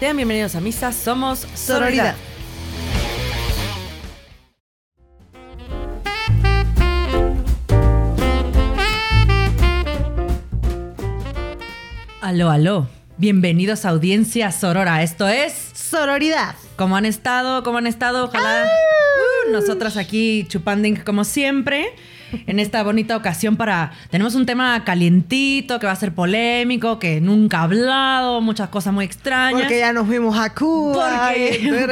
[0.00, 2.14] Sean bienvenidos a Misa, somos Sororidad.
[12.20, 12.86] Aló, aló.
[13.16, 15.02] Bienvenidos a Audiencia Sorora.
[15.02, 16.54] Esto es Sororidad.
[16.76, 17.64] ¿Cómo han estado?
[17.64, 18.26] ¿Cómo han estado?
[18.26, 18.66] Ojalá.
[19.48, 21.96] Uh, nosotras aquí chupanding como siempre.
[22.46, 23.92] En esta bonita ocasión para...
[24.10, 28.92] Tenemos un tema calientito que va a ser polémico, que nunca ha hablado, muchas cosas
[28.92, 29.62] muy extrañas.
[29.62, 31.32] Porque ya nos fuimos a Cuba.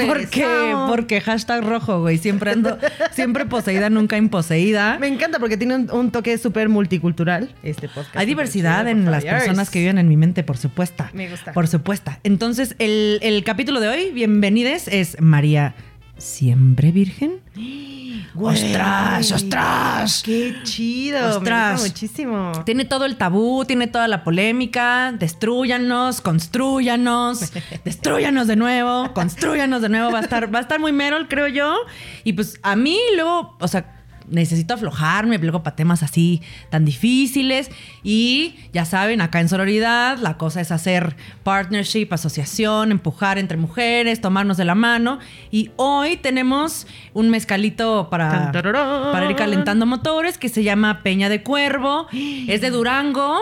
[0.07, 2.19] Porque, porque, hashtag rojo, güey.
[2.19, 2.79] Siempre ando,
[3.13, 4.99] siempre poseída, nunca imposeída.
[4.99, 8.17] Me encanta porque tiene un, un toque súper multicultural este podcast.
[8.17, 11.05] Hay diversidad en las personas que viven en mi mente, por supuesto.
[11.13, 11.53] Me gusta.
[11.53, 12.13] Por supuesto.
[12.25, 15.75] Entonces, el, el capítulo de hoy, bienvenides, es María
[16.19, 17.41] Siempre Virgen.
[18.37, 18.55] Güey.
[18.55, 20.23] ¡Ostras, ostras!
[20.23, 21.39] ¡Qué chido!
[21.39, 21.43] Ostras.
[21.43, 22.53] Me gusta muchísimo.
[22.67, 25.13] Tiene todo el tabú, tiene toda la polémica.
[25.19, 27.51] Destruyanos, construyanos,
[27.85, 30.13] destruyanos de nuevo, construyanos de nuevo.
[30.13, 31.77] Va a estar, va a estar muy Merol, creo yo.
[32.25, 33.96] Y pues a mí luego, o sea,
[34.31, 37.71] necesito aflojarme luego para temas así tan difíciles.
[38.03, 44.21] Y ya saben, acá en Sororidad, la cosa es hacer partnership, asociación, empujar entre mujeres,
[44.21, 45.19] tomarnos de la mano.
[45.51, 51.43] Y hoy tenemos un mezcalito para, para ir calentando motores que se llama Peña de
[51.43, 52.07] Cuervo.
[52.13, 53.39] Es de Durango.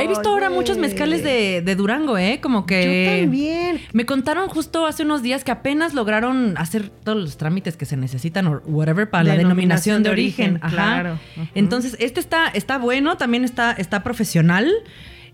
[0.00, 2.40] He visto ahora muchos mezcales de, de Durango, ¿eh?
[2.42, 2.82] Como que...
[2.82, 3.80] Yo también.
[3.92, 7.96] Me contaron justo hace unos días que apenas lograron hacer todos los trámites que se
[7.96, 10.58] necesitan o whatever para la denominación de origen.
[10.62, 10.74] Ajá.
[10.74, 11.18] claro.
[11.54, 14.70] Entonces, este está, está bueno, también está, está profesional.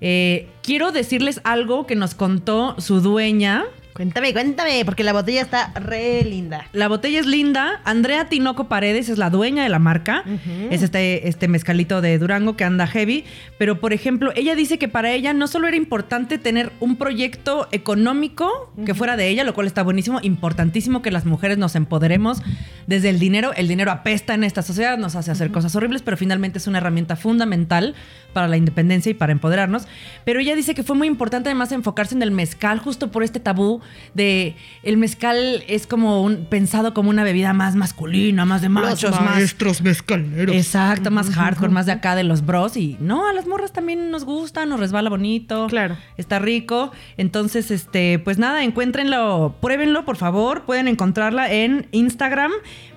[0.00, 3.64] Eh, quiero decirles algo que nos contó su dueña.
[3.98, 6.68] Cuéntame, cuéntame, porque la botella está re linda.
[6.72, 7.80] La botella es linda.
[7.84, 10.22] Andrea Tinoco Paredes es la dueña de la marca.
[10.70, 13.24] Es este, este mezcalito de Durango que anda heavy.
[13.58, 17.66] Pero, por ejemplo, ella dice que para ella no solo era importante tener un proyecto
[17.72, 22.40] económico que fuera de ella, lo cual está buenísimo, importantísimo que las mujeres nos empoderemos
[22.86, 23.50] desde el dinero.
[23.56, 26.78] El dinero apesta en esta sociedad, nos hace hacer cosas horribles, pero finalmente es una
[26.78, 27.96] herramienta fundamental
[28.32, 29.88] para la independencia y para empoderarnos.
[30.24, 33.40] Pero ella dice que fue muy importante además enfocarse en el mezcal, justo por este
[33.40, 33.80] tabú
[34.14, 39.12] de el mezcal es como un pensado como una bebida más masculina, más de machos,
[39.12, 40.54] más maestros mezcaleros.
[40.54, 42.76] Exacto, más hardcore, más de acá de los bros.
[42.76, 45.66] Y no, a las morras también nos gusta, nos resbala bonito.
[45.68, 45.96] Claro.
[46.16, 46.90] Está rico.
[47.16, 50.64] Entonces, este, pues nada, encuéntrenlo, pruébenlo, por favor.
[50.64, 52.52] Pueden encontrarla en Instagram.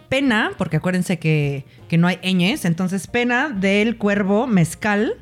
[0.09, 2.65] Pena, porque acuérdense que, que no hay ñes.
[2.65, 5.13] Entonces, pena del cuervo mezcal.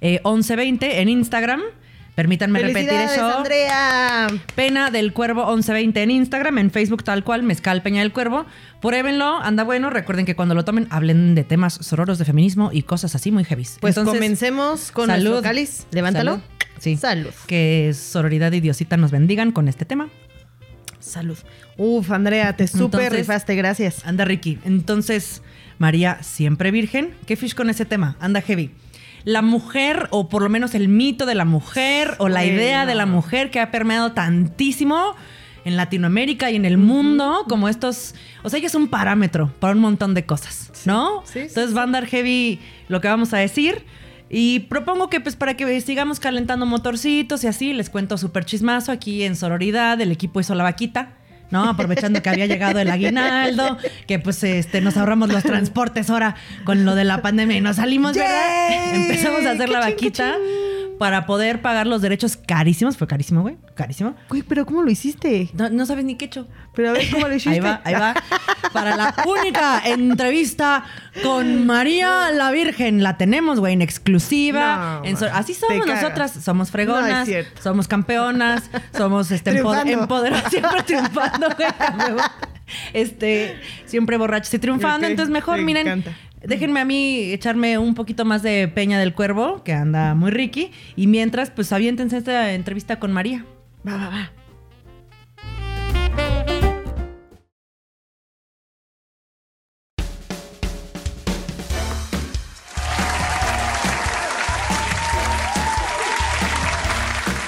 [0.00, 1.62] eh, 1120 en Instagram.
[2.14, 3.38] Permítanme repetir ¡Felicidades, eso.
[3.38, 4.26] Andrea!
[4.54, 8.44] Pena del Cuervo 1120 en Instagram, en Facebook tal cual, Mezcal Peña del Cuervo.
[8.82, 9.88] Pruébenlo, anda bueno.
[9.88, 13.44] Recuerden que cuando lo tomen hablen de temas sororos de feminismo y cosas así muy
[13.44, 13.66] heavy.
[13.80, 15.86] Pues comencemos con nuestro cáliz.
[15.90, 16.32] Levántalo.
[16.32, 16.44] Salud.
[16.78, 16.96] Sí.
[16.96, 17.30] Salud.
[17.46, 20.10] Que sororidad y diosita nos bendigan con este tema.
[20.98, 21.38] Salud.
[21.78, 24.04] Uf, Andrea, te súper rifaste, gracias.
[24.04, 24.58] Anda Ricky.
[24.64, 25.42] Entonces,
[25.78, 27.14] María, siempre virgen.
[27.26, 28.16] ¿Qué fish con ese tema?
[28.20, 28.70] Anda heavy.
[29.24, 32.94] La mujer, o por lo menos el mito de la mujer, o la idea de
[32.94, 35.14] la mujer que ha permeado tantísimo
[35.64, 38.14] en Latinoamérica y en el mundo, como estos.
[38.42, 41.22] O sea, ella es un parámetro para un montón de cosas, ¿no?
[41.24, 43.84] sí, sí, Entonces va a andar heavy lo que vamos a decir.
[44.34, 48.90] Y propongo que, pues, para que sigamos calentando motorcitos y así, les cuento súper chismazo
[48.90, 50.00] aquí en Sororidad.
[50.00, 51.18] El equipo hizo la vaquita.
[51.52, 51.68] ¿No?
[51.68, 56.84] Aprovechando que había llegado el aguinaldo, que pues este, nos ahorramos los transportes ahora con
[56.84, 58.68] lo de la pandemia y nos salimos, ¿verdad?
[58.70, 59.02] ¡Yay!
[59.02, 60.36] Empezamos a hacer la ¡Cachín, vaquita!
[61.02, 62.96] Para poder pagar los derechos carísimos.
[62.96, 63.56] Fue carísimo, güey.
[63.74, 64.14] Carísimo.
[64.28, 65.50] Güey, pero ¿cómo lo hiciste?
[65.52, 66.46] No, no sabes ni qué he hecho.
[66.76, 67.50] Pero a ver cómo lo hiciste.
[67.50, 68.14] Ahí va, ahí va.
[68.72, 70.84] Para la única entrevista
[71.24, 73.02] con María la Virgen.
[73.02, 75.00] La tenemos, güey, en exclusiva.
[75.02, 76.30] No, En so- man, Así somos nosotras.
[76.40, 77.28] Somos fregonas,
[77.60, 82.22] somos campeonas, somos este, empoderadas, siempre triunfando, güey.
[82.92, 85.08] Este, siempre borrachos y triunfando.
[85.08, 85.86] Entonces, mejor, me miren.
[85.88, 86.12] encanta.
[86.44, 90.70] Déjenme a mí echarme un poquito más de Peña del Cuervo, que anda muy ricky.
[90.96, 93.44] Y mientras, pues aviéntense esta entrevista con María.
[93.86, 94.32] Va, va, va.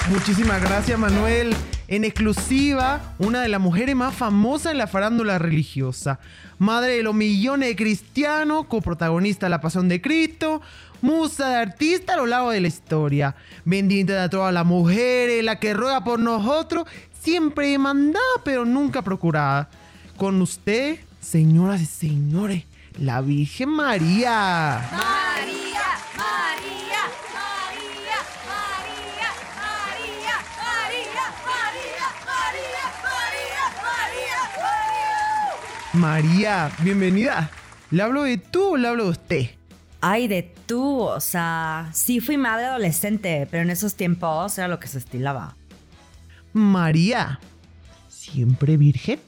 [0.09, 1.53] Muchísimas gracias, Manuel.
[1.87, 6.19] En exclusiva, una de las mujeres más famosas en la farándula religiosa.
[6.57, 10.61] Madre de los millones de cristianos, coprotagonista de La Pasión de Cristo,
[11.01, 13.35] musa de artista a lo largo de la historia.
[13.65, 16.87] Bendita de todas las mujeres, la que ruega por nosotros,
[17.21, 19.69] siempre demandada pero nunca procurada.
[20.17, 22.63] Con usted, señoras y señores,
[22.97, 24.89] la Virgen María.
[24.91, 25.64] María,
[35.95, 37.49] María, bienvenida.
[37.89, 39.49] ¿Le hablo de tú o le hablo de usted?
[40.01, 44.77] Ay, de tú, o sea, sí fui madre adolescente, pero en esos tiempos era lo
[44.77, 45.55] que se estilaba.
[46.51, 47.39] María,
[48.09, 49.21] ¿siempre virgen?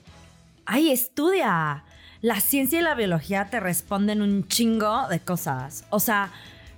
[0.65, 1.85] Ay, estudia.
[2.21, 5.85] La ciencia y la biología te responden un chingo de cosas.
[5.89, 6.31] O sea,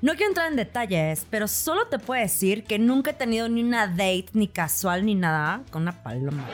[0.04, 3.64] no quiero entrar en detalles, pero solo te puedo decir que nunca he tenido ni
[3.64, 6.46] una date, ni casual, ni nada con una paloma.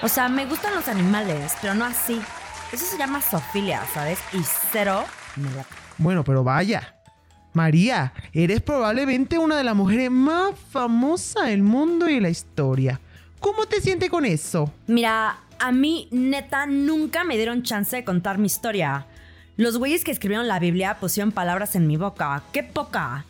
[0.00, 2.20] O sea, me gustan los animales, pero no así.
[2.72, 4.18] Eso se llama sofilia, ¿sabes?
[4.32, 4.38] Y
[4.70, 5.04] cero
[5.36, 5.68] me late.
[5.96, 6.94] Bueno, pero vaya.
[7.52, 13.00] María, eres probablemente una de las mujeres más famosas del mundo y de la historia.
[13.40, 14.72] ¿Cómo te sientes con eso?
[14.86, 19.06] Mira, a mí neta nunca me dieron chance de contar mi historia.
[19.56, 22.44] Los güeyes que escribieron la Biblia pusieron palabras en mi boca.
[22.52, 23.24] ¡Qué poca!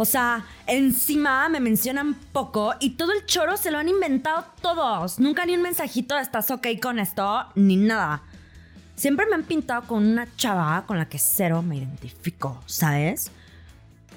[0.00, 5.18] O sea, encima me mencionan poco y todo el choro se lo han inventado todos.
[5.18, 8.22] Nunca ni un mensajito de estás ok con esto, ni nada.
[8.94, 13.32] Siempre me han pintado con una chava con la que cero me identifico, ¿sabes?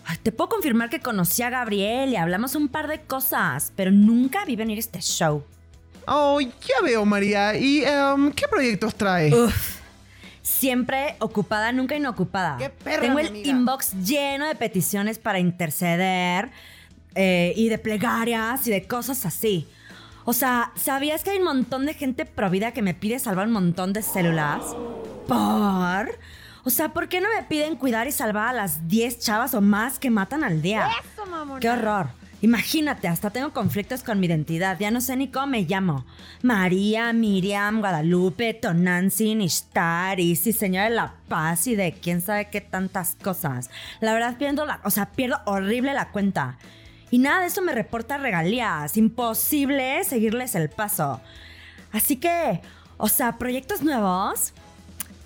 [0.05, 3.91] Ay, te puedo confirmar que conocí a Gabriel y hablamos un par de cosas, pero
[3.91, 5.43] nunca vi venir este show.
[6.05, 7.57] Oh, ya veo, María.
[7.57, 9.33] ¿Y em, qué proyectos traes?
[9.33, 9.80] Uf.
[10.41, 12.57] Siempre ocupada, nunca inocupada.
[12.57, 13.49] ¡Qué perra, Tengo el amiga!
[13.49, 16.49] inbox lleno de peticiones para interceder
[17.15, 19.67] eh, y de plegarias y de cosas así.
[20.25, 23.53] O sea, ¿sabías que hay un montón de gente provida que me pide salvar un
[23.53, 24.61] montón de células?
[25.27, 26.19] ¿Por?
[26.63, 29.61] O sea, ¿por qué no me piden cuidar y salvar a las 10 chavas o
[29.61, 30.89] más que matan al día?
[31.59, 32.09] ¡Qué horror!
[32.41, 34.77] Imagínate, hasta tengo conflictos con mi identidad.
[34.79, 36.05] Ya no sé ni cómo me llamo.
[36.41, 42.59] María, Miriam, Guadalupe, Tonancy, Nishtar, Isis, Señora de la Paz y de quién sabe qué
[42.59, 43.69] tantas cosas.
[43.99, 46.57] La verdad pierdo la, o sea, pierdo horrible la cuenta.
[47.11, 48.97] Y nada de eso me reporta regalías.
[48.97, 51.21] Imposible seguirles el paso.
[51.91, 52.61] Así que,
[52.97, 54.53] o sea, proyectos nuevos.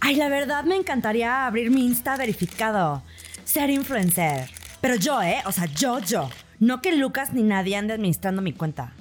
[0.02, 3.02] Ay, la verdad me encantaría abrir mi Insta verificado.
[3.46, 4.50] Ser influencer.
[4.82, 5.42] Pero yo, ¿eh?
[5.46, 6.30] O sea, yo, yo.
[6.60, 8.94] No que Lucas ni nadie ande administrando mi cuenta.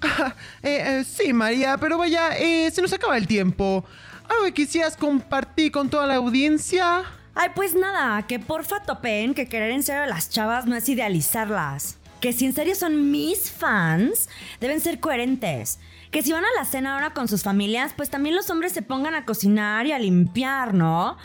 [0.62, 3.84] Eh, eh, sí, María, pero vaya, eh, se nos acaba el tiempo.
[4.28, 7.04] ¿Algo que quisieras compartir con toda la audiencia?
[7.34, 10.88] Ay, pues nada, que porfa topen que querer en serio a las chavas no es
[10.88, 11.98] idealizarlas.
[12.20, 14.28] Que si en serio son mis fans,
[14.60, 15.78] deben ser coherentes.
[16.10, 18.82] Que si van a la cena ahora con sus familias, pues también los hombres se
[18.82, 21.16] pongan a cocinar y a limpiar, ¿no?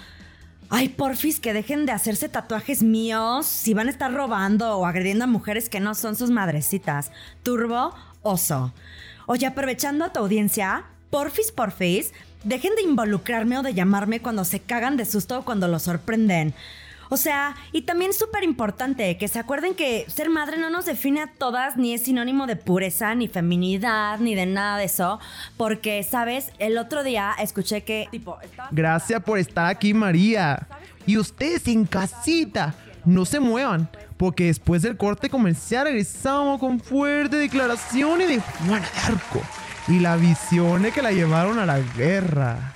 [0.75, 5.25] Ay, porfis, que dejen de hacerse tatuajes míos si van a estar robando o agrediendo
[5.25, 7.11] a mujeres que no son sus madrecitas.
[7.43, 7.93] Turbo,
[8.23, 8.73] oso.
[9.27, 12.11] Oye, aprovechando a tu audiencia, porfis, porfis,
[12.43, 16.55] dejen de involucrarme o de llamarme cuando se cagan de susto o cuando lo sorprenden.
[17.09, 21.21] O sea, y también súper importante que se acuerden que ser madre no nos define
[21.21, 25.19] a todas, ni es sinónimo de pureza, ni feminidad, ni de nada de eso.
[25.57, 26.51] Porque, ¿sabes?
[26.59, 28.37] El otro día escuché que, tipo,
[28.71, 30.67] Gracias por estar aquí, María.
[31.05, 37.39] Y ustedes en casita, no se muevan, porque después del corte comercial regresamos con fuertes
[37.39, 39.41] declaraciones de Juana de Arco
[39.87, 42.73] y las visiones que la llevaron a la guerra.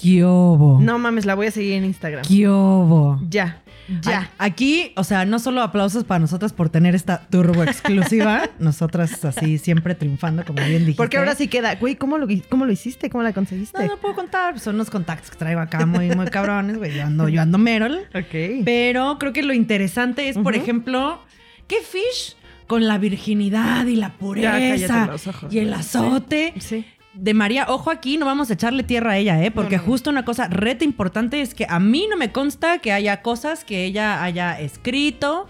[0.00, 0.78] Kiobo.
[0.80, 2.22] No mames, la voy a seguir en Instagram.
[2.24, 3.20] Kiobo.
[3.28, 3.62] Ya,
[4.02, 4.30] ya.
[4.38, 9.24] A- Aquí, o sea, no solo aplausos para nosotras por tener esta turbo exclusiva, nosotras
[9.24, 10.96] así siempre triunfando, como bien dijiste.
[10.96, 11.74] Porque ahora sí queda.
[11.76, 13.10] Güey, ¿cómo lo, cómo lo hiciste?
[13.10, 13.78] ¿Cómo la conseguiste?
[13.78, 16.94] No, no puedo contar, son unos contactos que traigo acá muy, muy cabrones, güey.
[16.94, 17.98] Yo ando, yo ando Merol.
[18.14, 18.64] Ok.
[18.64, 21.20] Pero creo que lo interesante es, por ejemplo,
[21.66, 26.54] ¿qué fish con la virginidad y la pureza los ojos, y el azote?
[26.58, 26.84] Sí.
[27.14, 29.50] De María, ojo aquí, no vamos a echarle tierra a ella, ¿eh?
[29.50, 29.88] Porque No, no.
[29.88, 33.64] justo una cosa reta importante es que a mí no me consta que haya cosas
[33.64, 35.48] que ella haya escrito,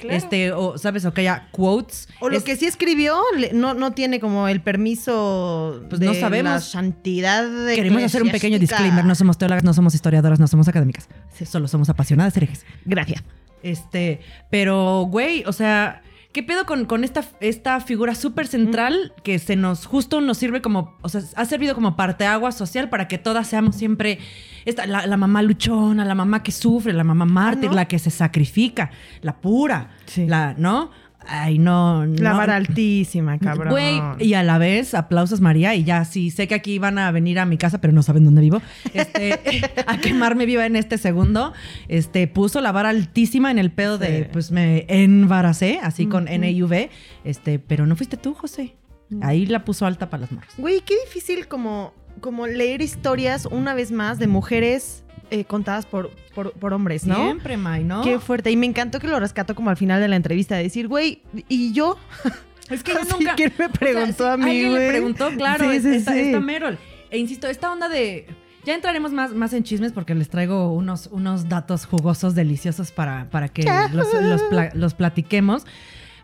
[0.00, 0.16] Claro.
[0.16, 1.04] este, o, ¿sabes?
[1.04, 2.08] O que haya quotes.
[2.18, 3.20] O lo Es- que sí escribió
[3.52, 6.52] no, no tiene como el permiso Pues de no sabemos.
[6.54, 10.48] la santidad de Queremos hacer un pequeño disclaimer, no somos teólogas, no somos historiadoras, no
[10.48, 11.08] somos académicas,
[11.48, 12.64] solo somos apasionadas herejes.
[12.84, 13.22] Gracias.
[13.62, 16.02] Este, pero, güey, o sea,
[16.32, 20.62] ¿qué pedo con, con esta, esta figura súper central que se nos, justo nos sirve
[20.62, 24.18] como, o sea, ha servido como parteaguas social para que todas seamos siempre
[24.64, 27.76] esta, la, la mamá luchona, la mamá que sufre, la mamá mártir, ¿no?
[27.76, 30.26] la que se sacrifica, la pura, Sí.
[30.26, 30.90] la, ¿no?
[31.26, 32.36] Ay, no, La no.
[32.36, 33.70] vara altísima, cabrón.
[33.70, 37.10] Güey, y a la vez, aplausos María, y ya sí, sé que aquí van a
[37.10, 38.62] venir a mi casa, pero no saben dónde vivo,
[38.94, 39.40] este,
[39.86, 41.52] a quemarme viva en este segundo,
[41.88, 46.90] este, puso la vara altísima en el pedo de, pues me embaracé, así con NIV,
[47.24, 48.76] este, pero no fuiste tú, José.
[49.20, 50.54] Ahí la puso alta para las morras.
[50.56, 55.02] Güey, qué difícil como como leer historias una vez más de mujeres
[55.32, 57.16] eh, contadas por, por, por hombres, ¿no?
[57.16, 58.02] Siempre, May, ¿no?
[58.02, 58.50] Qué fuerte.
[58.50, 61.22] Y me encantó que lo rescató como al final de la entrevista, de decir, güey,
[61.48, 61.96] ¿y yo?
[62.70, 63.34] Es que yo nunca.
[63.34, 64.82] ¿Quién me o sea, preguntó a mí, Alguien güey?
[64.82, 66.32] le preguntó, claro, Sí, es- sí, está, sí.
[66.40, 66.78] Merol.
[67.10, 68.26] E insisto, esta onda de.
[68.64, 73.28] Ya entraremos más, más en chismes porque les traigo unos, unos datos jugosos, deliciosos para,
[73.30, 75.66] para que los, los pla- los platiquemos.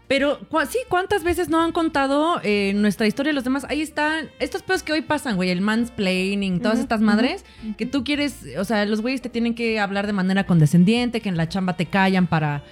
[0.09, 3.67] Pero sí, ¿cuántas veces no han contado eh, nuestra historia los demás?
[3.69, 7.45] Ahí están estos pedos que hoy pasan, güey, el mansplaining, todas estas madres,
[7.77, 11.29] que tú quieres, o sea, los güeyes te tienen que hablar de manera condescendiente, que
[11.29, 12.62] en la chamba te callan para,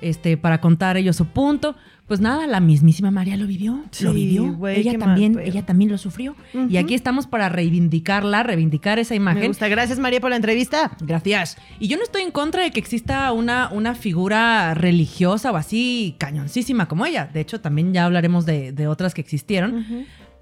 [0.00, 1.74] este, para contar ellos su punto.
[2.06, 4.66] Pues nada, la mismísima María lo vivió, Sí, lo vivió.
[4.68, 6.36] ella mal también, ella también lo sufrió.
[6.68, 9.46] Y aquí estamos para reivindicarla, reivindicar esa Me imagen.
[9.46, 9.68] gusta.
[9.68, 10.94] Gracias, María, por la entrevista.
[11.00, 11.56] Gracias.
[11.80, 16.14] Y yo no estoy en contra de que exista una, una figura religiosa o así
[16.18, 17.30] cañoncísima como ella.
[17.32, 19.86] De hecho, también ya hablaremos de, de otras que existieron.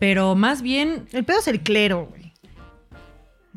[0.00, 2.21] Pero más bien, El pedo es el clero, güey.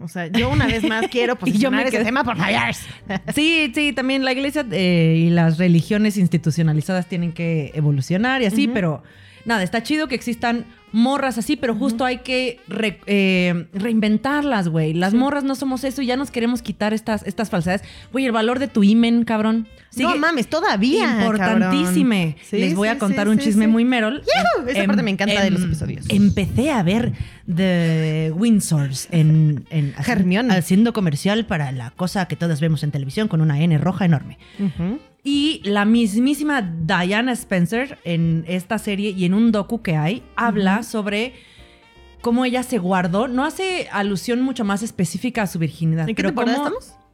[0.02, 2.75] O sea, yo una vez más quiero Y yo me posicionar ese tema, por favor.
[3.36, 8.68] sí, sí, también la iglesia eh, y las religiones institucionalizadas tienen que evolucionar y así,
[8.68, 9.04] pero
[9.46, 14.94] nada, está chido que existan morras así, pero justo hay que re- eh, reinventarlas, güey.
[14.94, 15.18] Las Sí.
[15.18, 17.82] morras no somos eso y ya nos queremos quitar estas, estas falsedades.
[18.12, 19.68] Güey, el valor de tu imen, cabrón.
[19.98, 21.20] no sigue mames, todavía.
[21.22, 22.36] Importantísime.
[22.44, 24.22] Sí, Les voy sí, a contar un chisme muy merol.
[24.22, 24.68] ¡Yujú!
[24.70, 26.06] Esa parte me encanta de los episodios.
[26.10, 27.14] Empecé a ver
[27.54, 30.54] The Windsors en, en Hermione.
[30.54, 34.38] haciendo comercial para la cosa que todos vemos en televisión con una N roja enorme.
[34.60, 35.00] Ujú.
[35.27, 40.84] Y la mismísima Diana Spencer en esta serie y en un docu que hay habla
[40.84, 41.34] sobre
[42.22, 43.27] cómo ella se guardó.
[43.27, 46.08] No hace alusión mucho más específica a su virginidad.
[46.08, 47.04] ¿En qué pero temporada cómo- estamos?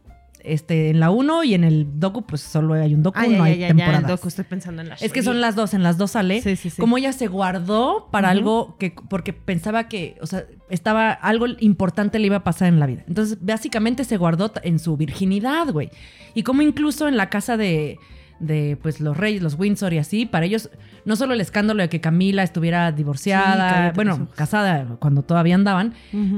[0.44, 3.32] Este, en la 1 y en el docu, pues solo hay un docu, Ah, no
[3.32, 4.02] ya, hay ya, ya, ya, temporadas.
[4.02, 6.42] el docu, estoy pensando en la Es que son las dos, en las dos sale.
[6.42, 6.80] Sí, sí, sí.
[6.82, 12.20] Como ella se guardó para algo que, porque pensaba que, o sea, estaba, algo importante
[12.20, 13.04] le iba a pasar en la vida.
[13.08, 15.90] Entonces, básicamente se guardó en su virginidad, güey.
[16.34, 17.98] Y como incluso en la casa de,
[18.42, 20.70] de, pues, los reyes, los Windsor y así, para ellos,
[21.06, 25.94] no solo el escándalo de que Camila estuviera divorciada, bueno, casada cuando todavía andaban,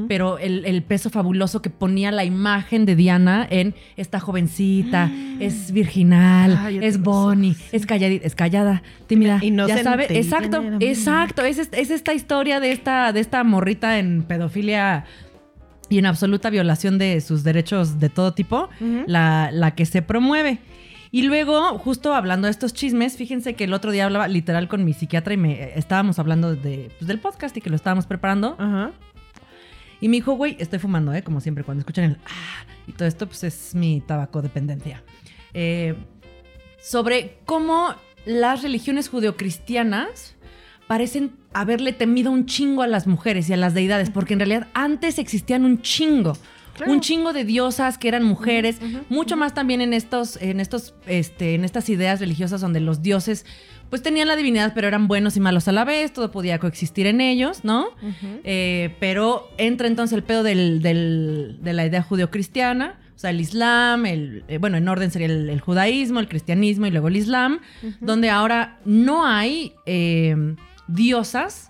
[0.08, 5.72] pero el, el peso fabuloso que ponía la imagen de Diana en esta jovencita, es
[5.72, 7.64] virginal, es Bonnie, sí.
[7.72, 9.40] es calladita, es callada, tímida.
[9.42, 11.44] Inocente ya sabe, exacto, exacto.
[11.44, 15.06] Es, es esta historia de esta, de esta morrita en pedofilia
[15.90, 18.70] y en absoluta violación de sus derechos de todo tipo,
[19.06, 20.60] la, la que se promueve.
[21.14, 24.84] Y luego, justo hablando de estos chismes, fíjense que el otro día hablaba literal con
[24.84, 28.08] mi psiquiatra y me eh, estábamos hablando de, pues, del podcast y que lo estábamos
[28.08, 28.56] preparando.
[28.58, 28.94] Ajá.
[30.02, 31.22] Y me dijo, güey, estoy fumando, ¿eh?
[31.22, 35.04] Como siempre, cuando escuchan el ah, y todo esto, pues es mi tabaco dependencia.
[35.54, 35.94] Eh,
[36.82, 37.94] sobre cómo
[38.26, 40.36] las religiones judeocristianas
[40.88, 44.68] parecen haberle temido un chingo a las mujeres y a las deidades, porque en realidad
[44.74, 46.34] antes existían un chingo.
[46.76, 46.92] Claro.
[46.92, 48.78] Un chingo de diosas que eran mujeres,
[49.10, 53.46] mucho más también en estos, en estos, este, en estas ideas religiosas donde los dioses,
[53.92, 57.06] pues tenían la divinidad, pero eran buenos y malos a la vez, todo podía coexistir
[57.06, 57.90] en ellos, ¿no?
[58.44, 63.40] Eh, pero entra entonces el pedo del, del- de la idea judeocristiana, o sea, el
[63.40, 67.18] Islam, el, eh, bueno, en orden sería el, el judaísmo, el cristianismo y luego el
[67.18, 67.60] Islam,
[68.02, 70.56] donde ahora no hay eh,
[70.88, 71.70] diosas,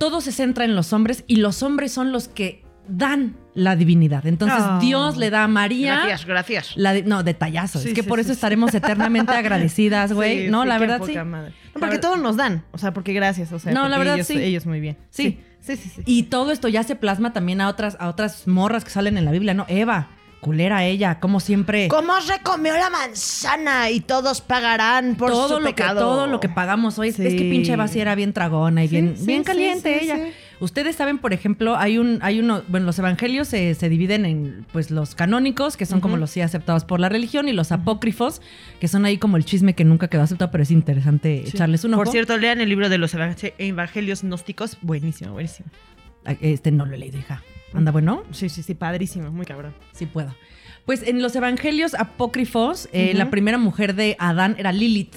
[0.00, 4.26] todo se centra en los hombres y los hombres son los que dan la divinidad.
[4.26, 4.78] Entonces Oh.
[4.80, 5.96] Dios le da a María...
[5.96, 6.72] Gracias, gracias.
[6.76, 7.78] La di- no, detallazo.
[7.80, 8.32] Sí, es que sí, por sí, eso sí.
[8.34, 10.44] estaremos eternamente agradecidas, güey.
[10.46, 11.14] Sí, no, sí, la verdad sí.
[11.18, 11.52] madre.
[11.74, 12.64] No, porque todos nos dan.
[12.72, 13.52] O sea, porque gracias.
[13.52, 14.38] O sea, No, la verdad, ellos, sí.
[14.38, 14.96] ellos muy bien.
[15.10, 15.40] Sí.
[15.60, 16.02] Sí, sí, sí.
[16.06, 19.24] Y todo esto ya se plasma también a otras, a otras morras que salen en
[19.24, 19.64] la Biblia, ¿no?
[19.68, 20.08] Eva,
[20.40, 21.86] culera ella, como siempre.
[21.86, 25.94] ¿Cómo se comió la manzana y todos pagarán por todo su lo pecado?
[25.94, 28.82] que todo lo que pagamos hoy es- es que pinche Eva sí era bien tragona
[28.82, 30.18] y Sí, bien, sí, bien sí, caliente sí, ella.
[30.62, 34.64] Ustedes saben, por ejemplo, hay un, hay uno, bueno, los evangelios se, se dividen en
[34.72, 38.40] pues los canónicos, que son como los sí aceptados por la religión, y los apócrifos,
[38.80, 41.50] que son ahí como el chisme que nunca quedó aceptado, pero es interesante Sí.
[41.56, 42.04] echarles un ojo.
[42.04, 44.78] Por cierto, lean el libro de los evangel- evangelios gnósticos.
[44.82, 45.68] Buenísimo, buenísimo.
[46.40, 47.42] Este no lo he leído, hija.
[47.74, 48.22] Anda, bueno.
[48.30, 49.30] Sí, sí, sí, padrísimo.
[49.32, 49.74] Muy cabrón.
[49.92, 50.34] Sí puedo.
[50.86, 55.14] Pues en los evangelios apócrifos, eh, la primera mujer de Adán era Lilith.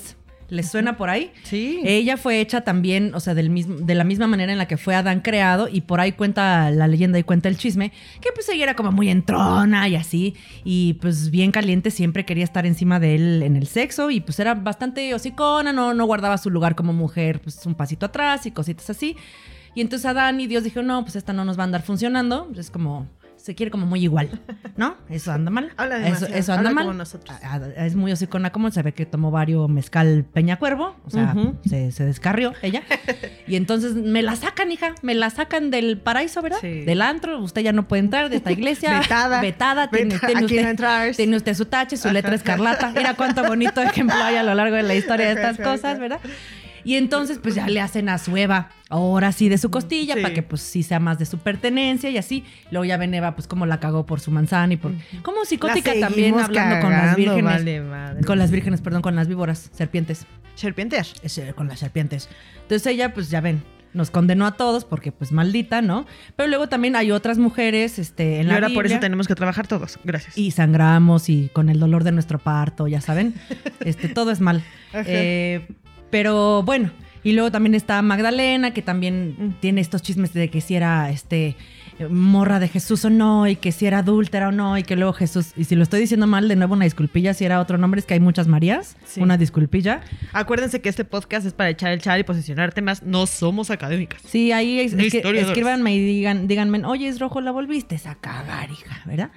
[0.47, 1.31] ¿Les suena por ahí?
[1.43, 1.81] Sí.
[1.83, 4.77] Ella fue hecha también, o sea, del mismo, de la misma manera en la que
[4.77, 8.47] fue Adán creado, y por ahí cuenta la leyenda y cuenta el chisme, que pues
[8.49, 12.99] ella era como muy entrona y así, y pues bien caliente, siempre quería estar encima
[12.99, 16.75] de él en el sexo, y pues era bastante hocicona, no, no guardaba su lugar
[16.75, 19.15] como mujer, pues un pasito atrás y cositas así.
[19.73, 22.49] Y entonces Adán y Dios dijeron, no, pues esta no nos va a andar funcionando,
[22.57, 23.07] es como
[23.45, 24.41] se quiere como muy igual,
[24.75, 24.95] ¿no?
[25.07, 25.71] Eso anda mal.
[25.77, 26.85] Habla eso, demasiado, eso anda habla mal.
[26.85, 27.37] como nosotros.
[27.43, 31.09] Ah, ah, Es muy hocicona como se ve que tomó varios mezcal Peña Cuervo, o
[31.11, 32.81] sea, se, se descarrió ella.
[33.47, 36.57] y entonces me la sacan, hija, me la sacan del paraíso, ¿verdad?
[36.59, 36.85] Sí.
[36.85, 38.97] Del antro, usted ya no puede entrar de esta iglesia.
[39.01, 39.41] Vetada.
[39.41, 41.15] Vetada, tiene, tiene no usted, entras.
[41.15, 42.93] tiene usted su tache, su letra escarlata.
[42.95, 45.99] Mira cuánto bonito ejemplo hay a lo largo de la historia de estas cosas.
[45.99, 46.19] ¿verdad?
[46.85, 50.21] Y entonces, pues ya le hacen a su Eva, ahora sí de su costilla, Sí.
[50.21, 52.43] para que pues sí sea más de su pertenencia y así.
[52.71, 54.91] Luego ya ven Eva, pues cómo la cagó por su manzana y por.
[55.23, 57.43] Como psicótica también, hablando con las cagando, vírgenes.
[57.43, 58.23] vale madre.
[58.23, 60.25] Con las vírgenes, perdón, con las víboras, serpientes.
[60.53, 61.13] serpientes.
[61.23, 62.29] Ese, con las serpientes.
[62.61, 63.63] Entonces ella, pues ya ven,
[63.93, 66.05] nos condenó a todos porque pues maldita, ¿no?
[66.35, 69.27] Pero luego también hay otras mujeres, este, en y la ahora por eso Biblia, tenemos
[69.27, 69.97] que trabajar todos.
[70.03, 70.37] Gracias.
[70.37, 73.33] y sangramos y con el dolor de nuestro parto, ya saben.
[73.79, 74.63] Este, todo es mal.
[74.93, 75.67] Eh,
[76.15, 76.91] pero bueno,
[77.25, 79.49] y luego también está Magdalena, que también Mm.
[79.59, 81.57] tiene estos chismes de que si era este
[82.09, 85.11] morra de Jesús o no, y que si era adúltera o no, y que luego
[85.11, 87.99] Jesús, y si lo estoy diciendo mal, de nuevo una disculpilla, si era otro nombre,
[87.99, 89.21] es que hay muchas Marías, Sí.
[89.21, 89.99] una disculpilla.
[90.31, 93.03] Acuérdense que este podcast es para echar el chal y posicionar temas.
[93.03, 94.21] No somos académicas.
[94.25, 98.71] Sí, ahí es, que escríbanme y digan, díganme, oye, es rojo, la volviste a cagar,
[98.71, 99.31] hija, ¿verdad?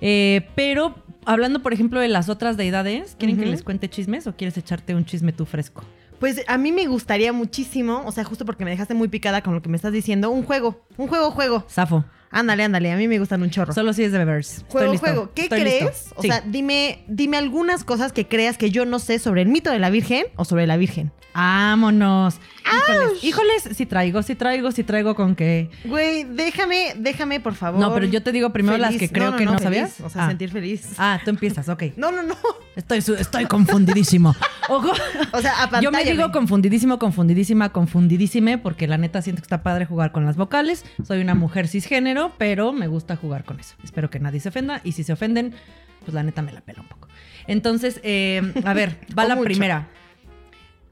[0.00, 4.36] Eh, pero hablando, por ejemplo, de las otras deidades, ¿quieren que les cuente chismes o
[4.36, 5.82] quieres echarte un chisme tú fresco?
[6.24, 9.52] Pues a mí me gustaría muchísimo, o sea, justo porque me dejaste muy picada con
[9.52, 11.64] lo que me estás diciendo, un juego, un juego, juego.
[11.68, 12.02] Safo,
[12.36, 13.72] Ándale, ándale, a mí me gustan un chorro.
[13.72, 14.58] solo si es de bebers.
[14.58, 15.30] Estoy Juego, listo, juego.
[15.34, 15.82] ¿Qué estoy crees?
[15.84, 16.14] listo.
[16.16, 16.28] O Sí.
[16.28, 19.78] sea, dime, dime algunas cosas que creas que yo no sé sobre el mito de
[19.78, 21.12] la Virgen o sobre la Virgen.
[21.34, 22.40] Vámonos.
[22.64, 25.68] Híjoles, híjoles, si traigo, si traigo, si traigo con que...
[25.84, 27.78] Güey, déjame, déjame, por favor.
[27.80, 30.00] No, pero yo te digo primero las que creo que no, sabías.
[30.00, 30.28] O sea, Ah.
[30.28, 30.92] sentir feliz.
[30.98, 31.82] Ah, tú empiezas, ok.
[31.96, 32.36] No, no, no.
[32.76, 34.34] Estoy, estoy confundidísimo.
[34.68, 34.90] Ojo.
[35.32, 36.32] O sea, a Yo me digo güey.
[36.32, 40.84] confundidísima, confundidísima, confundidísime, porque la neta siento que está padre jugar con las vocales.
[41.06, 43.74] Soy una mujer cisgénero, pero me gusta jugar con eso.
[43.84, 44.80] Espero que nadie se ofenda.
[44.84, 45.54] Y si se ofenden,
[46.00, 47.08] pues la neta me la pela un poco.
[47.46, 49.44] Entonces, eh, a ver, va O la mucho.
[49.46, 49.88] primera.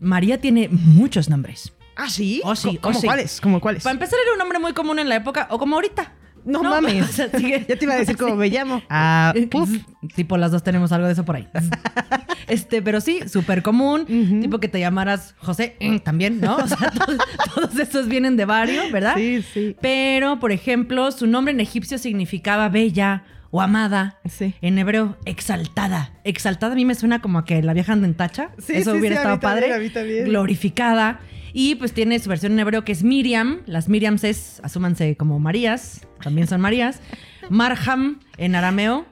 [0.01, 1.73] María tiene muchos nombres.
[1.97, 2.41] ¿Ah, sí?
[2.45, 3.07] Oh, sí, ¿Cómo oh, sí.
[3.07, 3.41] cuáles?
[3.41, 3.83] ¿Cómo cuáles?
[3.83, 6.13] Para empezar, era un nombre muy común en la época, o como ahorita.
[6.45, 7.09] No, mames.
[7.09, 8.37] O sea, sigue- ya te iba a decir cómo Sí.
[8.39, 8.83] me llamo.
[8.91, 9.71] Ah, puf.
[10.15, 11.49] Tipo, las dos tenemos algo de eso por ahí.
[12.49, 14.41] este, pero sí, súper común.
[14.41, 16.57] Tipo que te llamaras José eh, también, ¿no?
[16.57, 16.77] O sea,
[17.07, 17.19] todos,
[17.55, 19.15] todos esos vienen de varios, ¿verdad?
[19.17, 19.77] Sí, sí.
[19.81, 24.19] Pero, por ejemplo, su nombre en egipcio significaba bella o amada.
[24.29, 24.55] Sí.
[24.63, 26.13] En hebreo, exaltada.
[26.25, 28.51] Exaltada a mí me suena como a que la vieja anda en tacha.
[28.59, 29.73] Sí, Eso sí, hubiera sí, a estado padre.
[29.75, 30.25] a mí también.
[30.25, 31.21] Glorificada.
[31.53, 33.61] Y pues tiene su versión en hebreo que es Miriam.
[33.67, 36.07] Las Miriams es, asúmanse como Marías.
[36.23, 37.01] También son Marías.
[37.51, 39.07] Marham en arameo.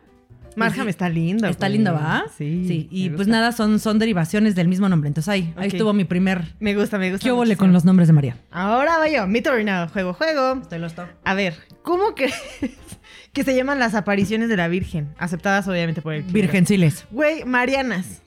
[0.56, 1.46] Marham está lindo.
[1.46, 2.24] Está lindo, ¿va?
[2.36, 2.64] Sí.
[2.66, 2.88] Sí.
[2.90, 5.08] Y pues nada, son, son derivaciones del mismo nombre.
[5.08, 6.54] Entonces ahí, ahí estuvo mi primer.
[6.58, 7.22] Me gusta, me gusta.
[7.22, 7.60] ¿Qué hubo muchísimo.
[7.60, 8.36] con los nombres de María?
[8.50, 9.26] Ahora va yo.
[9.26, 9.88] Mito or no.
[9.88, 10.60] Juego, juego.
[10.60, 11.06] Estoy listo.
[11.24, 12.34] A ver, ¿cómo crees
[13.32, 15.14] que se llaman las apariciones de la Virgen?
[15.18, 16.22] Aceptadas obviamente por el.
[16.24, 17.06] Virgenciles.
[17.10, 18.22] Güey, Marianas.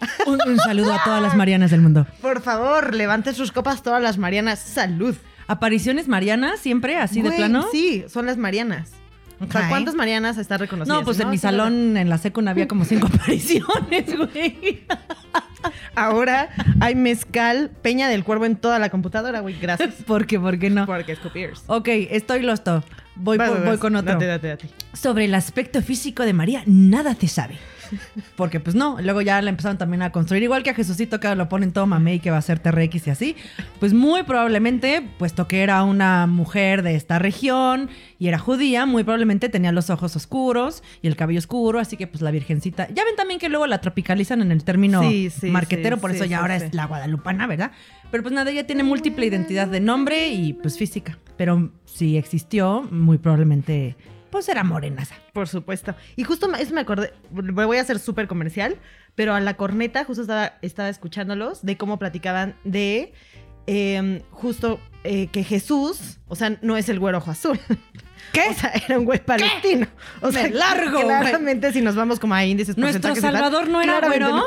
[0.26, 2.06] Un, un saludo a todas las Marianas del mundo.
[2.22, 4.58] Por favor, levanten sus copas todas las Marianas.
[4.60, 5.16] Salud.
[5.46, 7.66] Apariciones Marianas, siempre así de Güey, plano.
[7.72, 8.92] Sí, son las Marianas.
[9.40, 9.68] O sea.
[9.68, 10.98] ¿cuántas Marianas están reconocidas?
[10.98, 14.84] No, pues en mi salón en la secund había como cinco apariciones, güey.
[15.94, 16.48] Ahora
[16.80, 19.58] hay mezcal, peña del cuervo en toda la computadora, güey.
[19.60, 19.94] Gracias.
[20.06, 20.38] ¿Por qué?
[20.38, 20.86] ¿Por qué no?
[20.86, 21.62] Porque es copiers.
[21.66, 22.84] Ok, estoy listo.
[23.16, 24.12] Voy, Vas, por- vas, voy con otro.
[24.12, 24.68] Date, date, date.
[24.92, 27.58] Sobre el aspecto físico de María, nada te sabe.
[28.36, 31.34] Porque pues no, luego ya la empezaron también a construir, igual que a Jesucito que
[31.34, 33.36] lo ponen todo mamey y que va a ser TRX y así.
[33.80, 39.04] Pues muy probablemente, puesto que era una mujer de esta región y era judía, muy
[39.04, 42.88] probablemente tenía los ojos oscuros y el cabello oscuro, así que pues la virgencita.
[42.88, 46.10] Ya ven también que luego la tropicalizan en el término Sí, sí, marquetero, sí, por
[46.10, 47.72] eso ya ahora es la guadalupana, ¿verdad?
[48.10, 51.18] Pero pues nada, ella tiene múltiple identidad de nombre y pues física.
[51.36, 53.96] Pero si existió, muy probablemente
[54.30, 55.14] pues era morenaza.
[55.32, 55.94] Por supuesto.
[56.16, 58.76] Y justo eso me acordé, voy a ser súper comercial,
[59.14, 63.12] pero a la corneta justo estaba, estaba escuchándolos de cómo platicaban de
[63.66, 67.60] eh, justo eh, que Jesús, o sea, no es el güero ojo azul.
[68.32, 68.48] ¿Qué?
[68.50, 69.86] O sea, era un güey palestino.
[70.20, 71.06] O sea, Me largo, güey.
[71.06, 74.28] Claramente, si nos vamos como a índices ¿Nuestro tal, Salvador no era güero?
[74.30, 74.44] no.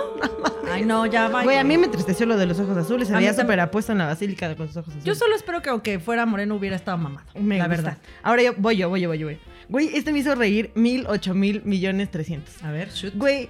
[0.72, 1.44] Ay, no, ya va.
[1.44, 3.08] Güey, a mí me entristeció lo de los ojos azules.
[3.08, 5.06] Se veía súper apuesto en la basílica con sus ojos azules.
[5.06, 7.28] Yo solo espero que aunque fuera moreno hubiera estado mamado.
[7.36, 7.82] Me la gusta.
[7.84, 7.98] verdad.
[8.24, 9.40] Ahora yo voy yo, voy yo, voy yo, voy.
[9.72, 12.62] Güey, este me hizo reír mil, ocho mil millones trescientos.
[12.64, 13.16] A ver, shoot.
[13.16, 13.50] Güey,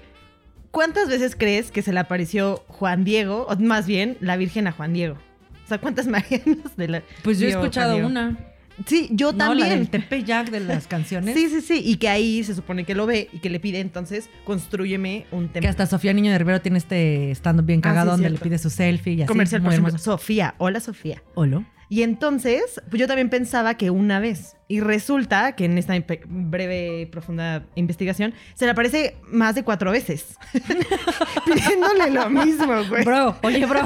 [0.71, 4.71] ¿cuántas veces crees que se le apareció Juan Diego, o más bien la Virgen a
[4.71, 5.17] Juan Diego?
[5.65, 8.37] O sea, ¿cuántas Marianas de la Pues yo he escuchado una.
[8.85, 9.69] Sí, yo No, también.
[9.69, 11.35] la del Tepeyac de las canciones.
[11.35, 11.81] Sí, sí, sí.
[11.85, 15.47] Y que ahí se supone que lo ve y que le pide entonces, construyeme un
[15.47, 15.69] Que templo.
[15.69, 18.43] hasta Sofía Niño de Rivero tiene este stand bien Ah, cagado sí, donde cierto.
[18.45, 19.27] le pide su selfie y así.
[19.27, 19.99] Comercial, muy por.
[19.99, 20.55] Sofía.
[20.57, 21.21] Hola, Sofía.
[21.35, 21.65] Olo.
[21.89, 24.55] Y entonces, pues yo también pensaba que una vez.
[24.67, 25.93] Y resulta que en esta
[26.27, 30.37] breve, profunda investigación se le aparece más de cuatro veces.
[31.45, 33.03] Pidiéndole lo mismo, güey.
[33.03, 33.81] Bro, oye, bro.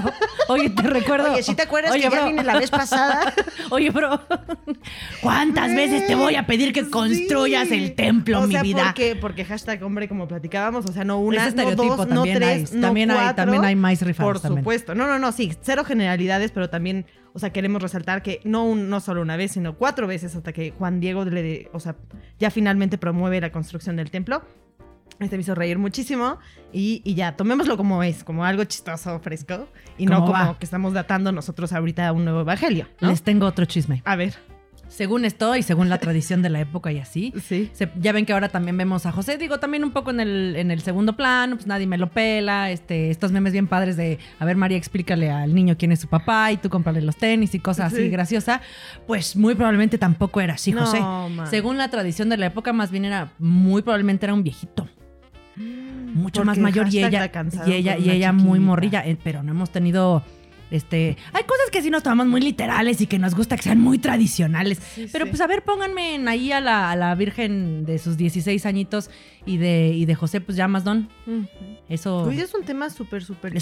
[0.50, 1.34] Oye, te recuerdo.
[1.34, 2.26] Oye, ¿sí te acuerdas Oye, que ya bro.
[2.28, 3.34] vine la vez pasada?
[3.72, 4.22] Oye, bro.
[5.22, 8.84] ¿Cuántas veces te voy a pedir que construyas el templo, o mi vida?
[8.86, 12.78] Porque, porque hashtag hombre, como platicábamos, o sea, no una, no dos, no tres, hay.
[12.78, 13.36] no También hay- cuatro.
[13.46, 14.62] también hay más rifados Por también.
[14.64, 14.96] supuesto.
[14.96, 18.90] No, no, no, sí, cero generalidades, pero también, o sea, queremos resaltar que no, un-
[18.90, 21.96] no solo una vez, sino cuatro veces hasta que Juan Diego le, o sea,
[22.40, 24.44] ya finalmente promueve la construcción del templo.
[25.20, 26.40] Este me hizo reír muchísimo
[26.74, 30.60] y, y ya, tomémoslo como es, como algo chistoso, fresco, y no ¿Cómo como va?
[30.60, 32.88] que estamos datando nosotros ahorita un nuevo evangelio.
[33.00, 33.10] ¿no?
[33.10, 34.02] Les tengo otro chisme.
[34.04, 34.36] A ver,
[34.96, 37.70] Según esto y según la tradición de la época y así, sí.
[37.74, 40.56] se- ya ven que ahora también vemos a José, digo, también un poco en el,
[40.56, 44.20] en el segundo plano, pues nadie me lo pela, este, estos memes bien padres de,
[44.40, 47.54] a ver María, explícale al niño quién es su papá y tú cómprale los tenis
[47.56, 48.10] y cosas así Sí.
[48.10, 48.62] graciosa,
[49.08, 51.00] pues muy probablemente tampoco era así, No, José.
[51.02, 51.48] man.
[51.50, 54.88] Según la tradición de la época, más bien era, muy probablemente era un viejito.
[55.58, 57.30] Mucho Porque más mayor y ella,
[57.66, 60.24] y ella, y ella muy morrilla, eh, pero no hemos tenido...
[60.72, 63.80] Este, hay cosas que sí nos tomamos muy literales y que nos gusta que sean
[63.80, 64.80] muy tradicionales.
[64.96, 65.32] Sí, Pero sí.
[65.32, 69.10] pues a ver, pónganme en ahí a la, a la Virgen de sus 16 añitos
[69.46, 71.08] y de, y de José, pues ya más don.
[71.88, 73.54] Eso Uy, es un tema súper, súper.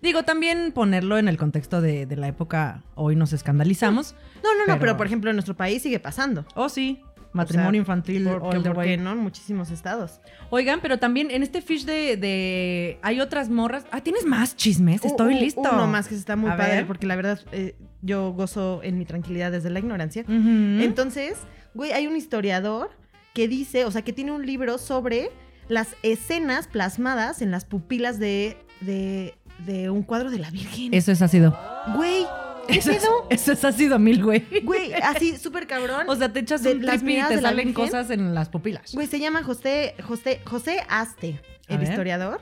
[0.00, 4.14] Digo, también ponerlo en el contexto de, de la época, hoy nos escandalizamos.
[4.42, 6.46] No, no, no, Pero- pero, por ejemplo en nuestro país sigue pasando.
[6.54, 7.00] Oh, sí,
[7.32, 8.24] matrimonio O sea, infantil.
[8.24, 8.96] ¿Por, all the way.
[8.96, 9.12] no?
[9.12, 10.20] En muchísimos estados.
[10.50, 13.84] Oigan, pero también en este fish de, de- Hay otras morras.
[13.90, 15.04] Ah, ¿tienes más chismes?
[15.04, 15.60] Estoy listo.
[15.72, 16.86] Uno más que está muy A padre, ver.
[16.86, 20.24] porque la verdad eh, yo gozo en mi tranquilidad desde la ignorancia.
[20.28, 21.38] Entonces,
[21.74, 22.90] güey, hay un historiador
[23.34, 25.30] que dice, o sea, que tiene un libro sobre
[25.68, 29.34] las escenas plasmadas en las pupilas de, de,
[29.66, 30.94] de un cuadro de la Virgen.
[30.94, 31.56] Eso es ácido.
[31.94, 32.24] Güey,
[32.68, 34.44] ¿qué Eso es, eso es ácido mil, güey.
[34.62, 36.08] Güey, así súper cabrón.
[36.08, 38.94] O sea, te echas de un las trip y te salen cosas en las pupilas.
[38.94, 41.88] Güey, se llama José, José, José Aste, A el ver.
[41.88, 42.40] historiador.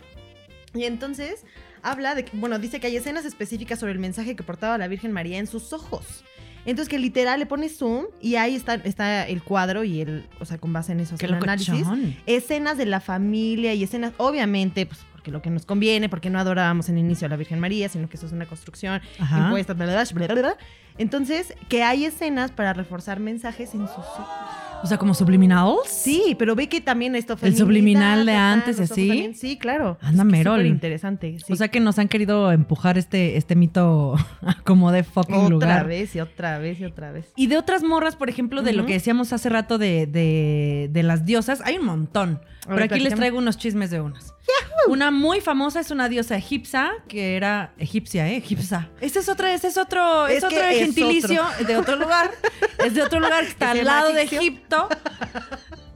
[0.75, 1.45] Y entonces
[1.83, 4.89] habla de que, bueno, dice que hay escenas específicas sobre el mensaje que portaba la
[4.89, 6.25] Virgen María en sus ojos.
[6.67, 10.45] Entonces que literal le pones zoom y ahí está, está el cuadro y el, o
[10.45, 11.87] sea, con base en eso, Qué análisis.
[12.27, 16.39] Escenas de la familia y escenas, obviamente, pues porque lo que nos conviene, porque no
[16.39, 19.41] adorábamos en el inicio a la Virgen María, sino que eso es una construcción Ajá.
[19.47, 20.57] impuesta, bla, bla.
[20.99, 24.27] Entonces, que hay escenas para reforzar mensajes en sus ojos.
[24.83, 25.89] O sea, como subliminals.
[25.89, 29.33] Sí, pero ve que también esto El subliminal de antes así.
[29.35, 29.99] Sí, claro.
[30.01, 30.59] Anda, Es que Merol.
[30.61, 31.39] súper interesante.
[31.45, 31.53] sí.
[31.53, 34.15] O sea que nos han querido empujar este, este mito
[34.65, 35.87] como de fucking otra lugar.
[35.89, 37.33] vez y otra vez y otra vez.
[37.37, 41.03] Y de otras morras, por ejemplo, de lo que decíamos hace rato de, de- de
[41.03, 42.41] las diosas, hay un montón.
[42.69, 44.35] Pero aquí les traigo unos chismes de unas.
[44.89, 48.37] Una muy famosa es una diosa egipcia, que era egipcia, ¿eh?
[48.37, 48.89] Egipcia.
[49.01, 52.31] Ese es otro, ese es otro, es, Es que otro es gentilicio de otro lugar.
[52.85, 54.23] es de otro lugar que está ¿Que al lado de?
[54.23, 54.89] Egipto.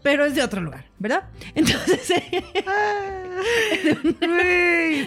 [0.03, 1.25] Pero es de otro lugar, ¿verdad?
[1.55, 2.01] Entonces,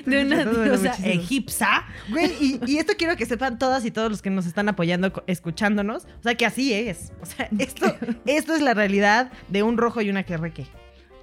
[0.06, 1.86] de una diosa egipcia.
[2.10, 5.12] Güey, y, y esto quiero que sepan todas y todos los que nos están apoyando,
[5.27, 6.06] escuchándonos.
[6.06, 7.12] O sea, que así es.
[7.21, 10.67] O sea, esto, esto es la realidad de un rojo y una querreque.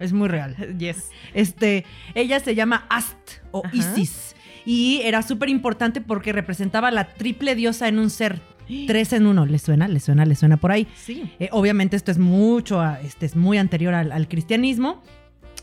[0.01, 0.57] Es muy real.
[0.79, 1.11] Yes.
[1.35, 1.85] Este,
[2.15, 3.17] ella se llama Ast
[3.53, 3.77] o Ajá.
[3.77, 4.35] Isis.
[4.67, 8.41] Y era súper importante porque representaba la triple diosa en un ser.
[8.87, 9.47] Tres en uno.
[9.47, 9.87] ¿Le suena?
[9.89, 10.25] ¿Le suena?
[10.27, 10.87] ¿Le suena por ahí?
[10.97, 11.31] Sí.
[11.39, 15.03] Eh, obviamente esto es mucho, a- este es muy anterior al, al cristianismo.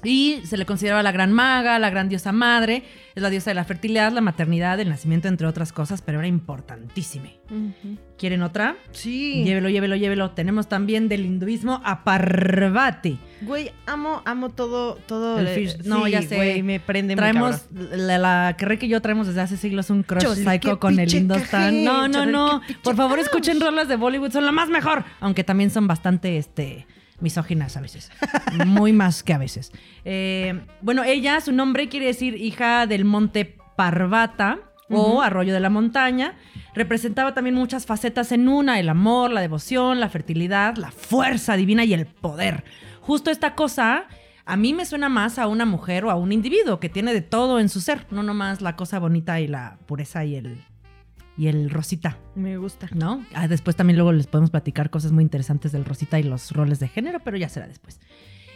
[0.03, 2.83] Y se le consideraba la gran maga, la gran diosa madre.
[3.15, 6.27] Es la diosa de la fertilidad, la maternidad, el nacimiento, entre otras cosas, pero era
[6.27, 7.29] importantísima.
[8.17, 8.75] ¿Quieren otra?
[8.91, 9.43] Sí.
[9.43, 10.31] Llévelo, llévelo, llévelo.
[10.31, 13.19] Tenemos también del hinduismo a Parvati.
[13.41, 15.39] Güey, amo, amo todo, todo.
[15.39, 16.35] El eh, fish- no, sí, ya sé.
[16.35, 20.03] Güey, me prende muy Traemos, la, la que y yo traemos desde hace siglos un
[20.03, 22.61] crush Chole, psycho con el cajé, No, no, chole, no.
[22.83, 25.03] Por favor, escuchen rolas de Bollywood, son lo más mejor.
[25.19, 26.85] Aunque también son bastante, este,
[27.19, 28.11] misóginas a veces.
[28.65, 29.71] Muy más que a veces.
[30.05, 35.69] Eh, bueno, ella, su nombre quiere decir hija del monte Parvata o arroyo de la
[35.69, 36.35] montaña.
[36.73, 41.83] Representaba también muchas facetas en una, el amor, la devoción, la fertilidad, la fuerza divina
[41.83, 42.63] y el poder.
[43.01, 44.07] Justo esta cosa
[44.45, 47.21] a mí me suena más a una mujer o a un individuo que tiene de
[47.21, 50.63] todo en su ser, no nomás la cosa bonita y la pureza y el,
[51.37, 52.89] y el rosita, Me gusta.
[52.93, 53.23] ¿no?
[53.33, 56.79] Ah, después también luego les podemos platicar cosas muy interesantes del rosita y los roles
[56.79, 57.99] de género, pero ya será después.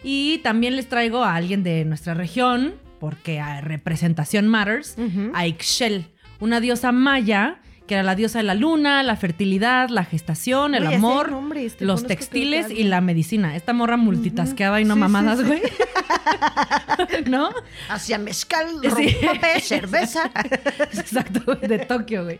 [0.03, 4.95] Y también les traigo a alguien de nuestra región, porque a representación matters,
[5.33, 6.07] a Ixchel,
[6.39, 10.87] una diosa maya que era la diosa de la luna, la fertilidad, la gestación, el
[10.87, 13.55] amor, nombre, los textiles te y la medicina.
[13.55, 15.45] Esta morra multitasqueaba y no Sí, mamadas, sí.
[15.45, 15.61] güey.
[17.29, 17.49] ¿No?
[17.89, 20.31] Hacia mezcal, rompope, cerveza.
[20.93, 22.39] Exacto, güey, de Tokio, güey.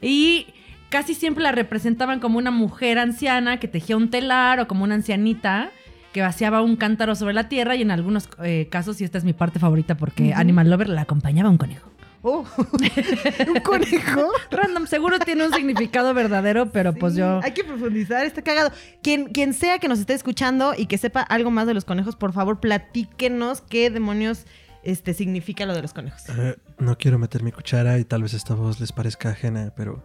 [0.00, 0.46] Y
[0.88, 4.94] casi siempre la representaban como una mujer anciana que tejía un telar o como una
[4.94, 5.70] ancianita
[6.12, 9.24] que vaciaba un cántaro sobre la tierra y en algunos eh, casos, y esta es
[9.24, 11.91] mi parte favorita porque Animal Lover la acompañaba un conejo.
[12.24, 12.44] Oh,
[13.48, 14.28] un conejo.
[14.50, 17.40] Random, seguro tiene un significado verdadero, pero pues yo...
[17.42, 18.70] Hay que profundizar, está cagado.
[19.02, 22.14] Quien, quien sea que nos esté escuchando y que sepa algo más de los conejos,
[22.14, 24.46] por favor, platíquenos qué demonios
[24.84, 26.22] este, significa lo de los conejos.
[26.28, 30.04] Eh, no quiero meter mi cuchara y tal vez esta voz les parezca ajena, pero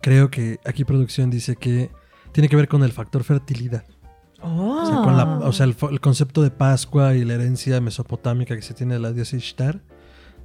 [0.00, 1.90] creo que aquí producción dice que
[2.32, 3.84] tiene que ver con el factor fertilidad.
[4.40, 4.82] Oh.
[4.82, 8.54] O sea, con la- o sea, el, el concepto de Pascua y la herencia mesopotámica
[8.56, 9.80] que se tiene de la diosa Ishtar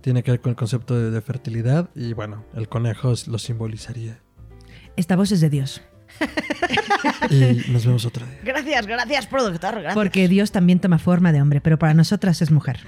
[0.03, 3.39] tiene que ver con el concepto de, de fertilidad y bueno, el conejo es- lo
[3.39, 4.19] simbolizaría.
[4.97, 5.81] Esta voz es de Dios.
[7.31, 8.37] Y nos vemos otro día.
[8.43, 9.71] Gracias, gracias, productor.
[9.75, 9.93] Gracias.
[9.95, 12.79] Porque Dios también toma forma de hombre, pero para nosotras es mujer.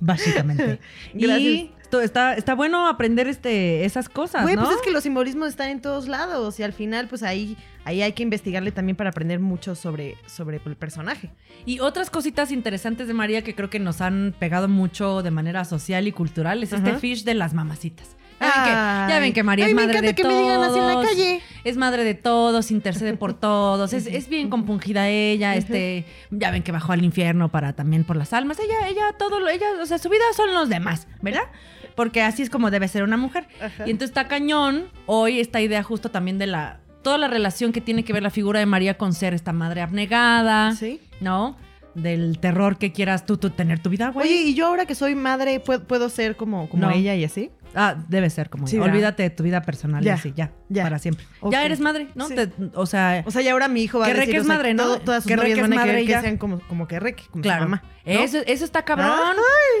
[0.00, 0.78] Básicamente.
[1.14, 1.72] Y
[2.02, 4.64] está, está bueno aprender este, esas cosas, Güey, ¿no?
[4.64, 8.02] pues es que los simbolismos están en todos lados y al final, pues ahí, ahí
[8.02, 11.30] hay que investigarle también para aprender mucho sobre, sobre el personaje.
[11.64, 15.64] Y otras cositas interesantes de María que creo que nos han pegado mucho de manera
[15.64, 18.16] social y cultural es este fish de las mamacitas.
[18.38, 18.70] Ya ven, que,
[19.14, 20.34] ya ven que María Ay, es madre de que todos.
[20.34, 21.40] me digan así en la calle.
[21.64, 23.94] Es madre de todos, intercede por todos.
[23.94, 25.54] Es, es bien compungida ella.
[25.56, 28.58] Este, ya ven que bajó al infierno para también por las almas.
[28.60, 31.44] Ella, ella, todo, lo- ella, o sea, su vida son los demás, ¿verdad?
[31.96, 33.48] Porque así es como debe ser una mujer.
[33.84, 37.80] Y entonces está cañón hoy esta idea justo también de la toda la relación que
[37.80, 41.00] tiene que ver la figura de María con ser esta madre abnegada, Sí.
[41.20, 41.56] ¿no?
[41.96, 44.26] Del terror que quieras tú, tú tener tu vida, güey.
[44.28, 46.90] Oye, y yo ahora que soy madre, ¿puedo, puedo ser como, como No.
[46.90, 47.50] ella y así?
[47.74, 48.66] Ah, debe ser como.
[48.66, 50.82] Sí, olvídate de tu vida personal y Ya, así, ya, ya.
[50.84, 51.24] para siempre.
[51.50, 52.28] Ya eres madre, ¿no?
[52.28, 52.34] Sí.
[52.34, 54.44] Te- o sea, O sea, y ahora mi hijo va Que a decir, es o
[54.44, 54.82] sea, madre, ¿no?
[54.84, 56.20] todo- todas sus Que novias es van a madre querer y que ya.
[56.22, 57.64] sean como, como que Reque, como claro.
[57.64, 57.82] su mamá.
[58.06, 58.12] ¿no?
[58.12, 59.10] Eso, eso está cabrón.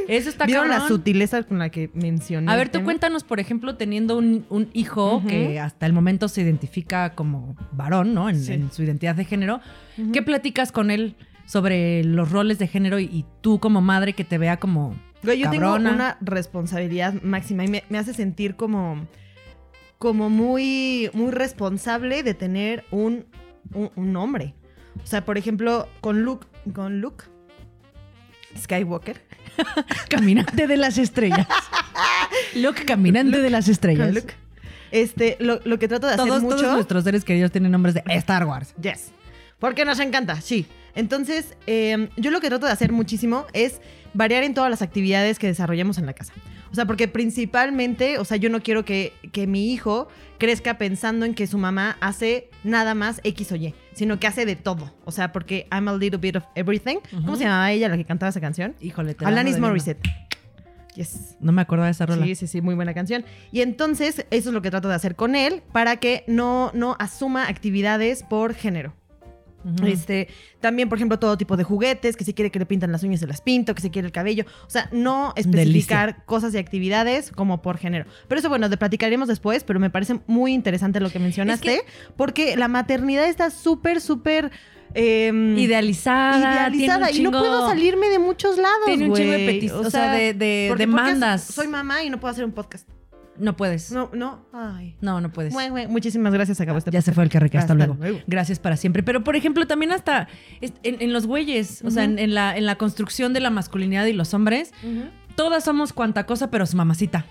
[0.08, 0.82] Eso está ¿Vieron cabrón.
[0.82, 2.50] la sutileza con la que mencioné?
[2.52, 6.42] A ver, tú cuéntanos, por ejemplo, teniendo un, un hijo que hasta el momento se
[6.42, 8.28] identifica como varón, ¿no?
[8.28, 8.52] En, Sí.
[8.54, 9.60] en su identidad de género.
[10.12, 11.14] ¿Qué platicas con él
[11.46, 15.38] sobre los roles de género y, y tú como madre que te vea como Güey,
[15.38, 15.90] yo cabrona?
[15.90, 19.06] tengo una responsabilidad máxima y me, me hace sentir como,
[19.98, 23.26] como muy, muy responsable de tener un,
[23.72, 24.54] un, un hombre.
[25.02, 27.24] O sea, por ejemplo, con Luke, con Luke
[28.58, 29.22] Skywalker.
[30.08, 31.46] caminante de las estrellas.
[32.54, 34.14] Luke, caminante de las estrellas.
[34.14, 34.34] Luke.
[34.90, 36.56] Este, lo, lo que trato de hacer mucho.
[36.56, 38.74] todos nuestros seres queridos tienen nombres de Star Wars.
[38.80, 39.10] Yes.
[39.58, 40.66] Porque nos encanta, sí.
[40.96, 43.80] Entonces, eh, yo lo que trato de hacer muchísimo es
[44.14, 46.32] variar en todas las actividades que desarrollamos en la casa.
[46.72, 51.24] O sea, porque principalmente, o sea, yo no quiero que, que mi hijo crezca pensando
[51.24, 54.92] en que su mamá hace nada más X o Y, sino que hace de todo.
[55.04, 56.96] O sea, porque I'm a little bit of everything.
[57.10, 58.74] ¿Cómo se llamaba ella la que cantaba esa canción?
[58.80, 59.58] Híjole, te la Alanis.
[59.58, 60.00] Morissette.
[60.94, 61.36] Yes.
[61.40, 62.24] No me acuerdo de esa rola.
[62.24, 63.24] Sí, sí, sí, muy buena canción.
[63.52, 66.96] Y entonces, eso es lo que trato de hacer con él para que no, no
[66.98, 68.94] asuma actividades por género.
[69.84, 70.28] Este,
[70.60, 73.20] también, por ejemplo, todo tipo de juguetes, que si quiere que le pintan las uñas,
[73.20, 74.44] se las pinto, que si quiere el cabello.
[74.66, 78.06] O sea, no especificar cosas y actividades como por género.
[78.28, 81.80] Pero eso, bueno, de platicaremos después, pero me parece muy interesante lo que mencionaste,
[82.16, 84.50] porque la maternidad está súper, súper
[84.94, 86.68] em, Idealizada.
[86.70, 88.86] idealizada y no puedo salirme de muchos lados.
[88.86, 91.42] Tiene un chingo de petis- o sea, de- de demandas.
[91.44, 92.88] soy mamá y no puedo hacer un podcast.
[93.38, 93.90] No puedes.
[93.92, 94.96] No, No, no, ay.
[95.00, 95.52] no, puedes.
[95.52, 97.96] Güey, güey, muchísimas gracias, acabó este Ya se fue el que hasta, Hasta luego.
[97.98, 98.18] luego.
[98.26, 99.02] Gracias para siempre.
[99.02, 100.28] Pero, por ejemplo, también hasta
[100.60, 104.06] en, en los güeyes, o sea, en, en la, en la construcción de la masculinidad
[104.06, 104.72] y los hombres,
[105.34, 107.26] todas somos cuanta cosa, pero su mamacita.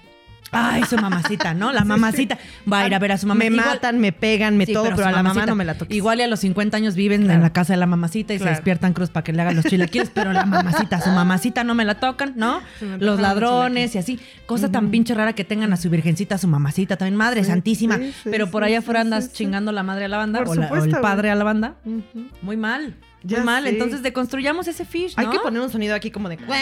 [0.52, 1.74] Ay, su mamacita, ¿no?
[1.74, 2.38] La mamacita.
[2.72, 3.40] Va a ir a ver a su mamá.
[3.40, 5.46] Me Igual- matan, me pegan, me Sí, todo, pero, su a la mamá mamacita.
[5.48, 5.96] no me la toques.
[5.96, 8.44] Igual y a los 50 años viven en la casa de la mamacita y se
[8.44, 8.56] Claro.
[8.56, 11.84] despiertan cruz para que le hagan los chilaquiles, pero la mamacita, su mamacita no me
[11.84, 12.62] la tocan, ¿no?
[12.80, 14.20] Se me Los antojaron los ladrones y así.
[14.46, 17.98] Cosa tan pinche rara que tengan a su virgencita, a su mamacita, también madre santísima.
[17.98, 19.32] sí, sí, pero por sí, allá afuera sí, andas sí.
[19.34, 21.44] chingando la madre a la banda Por o, la- o supuesto, el padre a la
[21.44, 21.76] banda.
[21.84, 22.28] Ujú.
[22.42, 22.96] Muy mal.
[23.24, 23.64] Ya muy mal.
[23.64, 23.70] sé.
[23.70, 25.24] Entonces deconstruyamos ese fish, ¿no?
[25.24, 26.60] Hay que poner un sonido aquí como de cuac,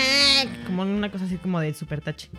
[0.66, 2.30] como una cosa así como de super tache.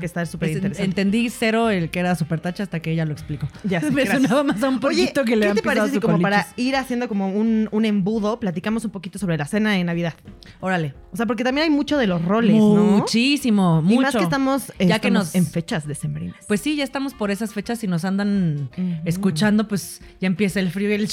[0.00, 0.84] Que está súper interesante.
[0.84, 3.48] Entendí cero el que era super tacha hasta que ella lo explicó.
[3.64, 6.20] Ya sé, Me sonaba más a un poquito que le ¿Qué te parece si como
[6.20, 10.14] para ir haciendo como un, un, embudo, platicamos un poquito sobre la cena de Navidad?
[10.60, 10.94] Órale.
[11.12, 12.82] O sea, porque también hay mucho de los roles, ¿no?
[12.82, 13.94] Muchísimo, mucho.
[13.94, 16.44] Y más que estamos, ya que nos, en fechas decembrinas.
[16.46, 18.70] Pues sí, ya estamos por esas fechas y nos andan
[19.04, 21.08] escuchando, pues ya empieza el frío y el...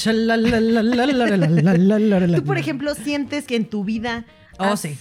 [2.36, 4.26] Tú, por ejemplo, sientes que en tu vida...
[4.58, 4.98] Oh, sí.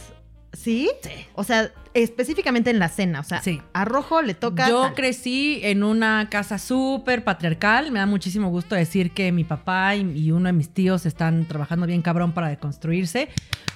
[0.55, 0.91] ¿Sí?
[1.35, 3.21] O sea, específicamente en la cena.
[3.21, 3.61] O sea, Sí.
[3.73, 4.69] a Rojo le toca...
[4.69, 4.95] Yo tal.
[4.95, 7.91] crecí en una casa súper patriarcal.
[7.93, 11.47] Me da muchísimo gusto decir que mi papá y, y uno de mis tíos están
[11.47, 13.29] trabajando bien cabrón para deconstruirse.